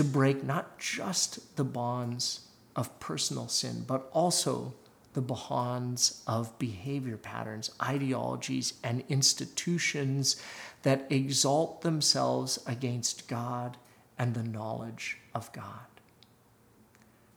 to 0.00 0.04
break 0.04 0.42
not 0.42 0.78
just 0.78 1.56
the 1.56 1.64
bonds 1.64 2.48
of 2.74 2.98
personal 3.00 3.48
sin, 3.48 3.84
but 3.86 4.08
also 4.14 4.72
the 5.12 5.20
bonds 5.20 6.22
of 6.26 6.58
behavior 6.58 7.18
patterns, 7.18 7.70
ideologies, 7.82 8.72
and 8.82 9.04
institutions 9.10 10.40
that 10.84 11.06
exalt 11.10 11.82
themselves 11.82 12.58
against 12.66 13.28
God 13.28 13.76
and 14.18 14.32
the 14.32 14.42
knowledge 14.42 15.18
of 15.34 15.52
God. 15.52 15.84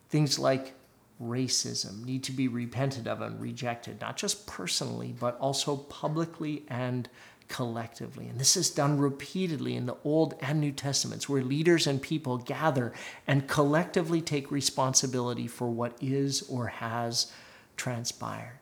Things 0.07 0.39
like 0.39 0.73
racism 1.21 2.05
need 2.05 2.23
to 2.23 2.31
be 2.31 2.47
repented 2.47 3.09
of 3.09 3.19
and 3.19 3.41
rejected, 3.41 3.99
not 3.99 4.15
just 4.15 4.47
personally, 4.47 5.13
but 5.19 5.37
also 5.37 5.75
publicly 5.75 6.63
and 6.69 7.09
collectively. 7.53 8.27
And 8.27 8.39
this 8.39 8.57
is 8.57 8.71
done 8.71 8.97
repeatedly 8.97 9.75
in 9.75 9.85
the 9.85 9.95
Old 10.03 10.33
and 10.41 10.59
New 10.59 10.71
Testaments, 10.71 11.29
where 11.29 11.43
leaders 11.43 11.85
and 11.85 12.01
people 12.01 12.39
gather 12.39 12.93
and 13.27 13.47
collectively 13.47 14.21
take 14.21 14.49
responsibility 14.49 15.47
for 15.47 15.69
what 15.69 15.95
is 16.01 16.41
or 16.49 16.67
has 16.67 17.31
transpired. 17.77 18.57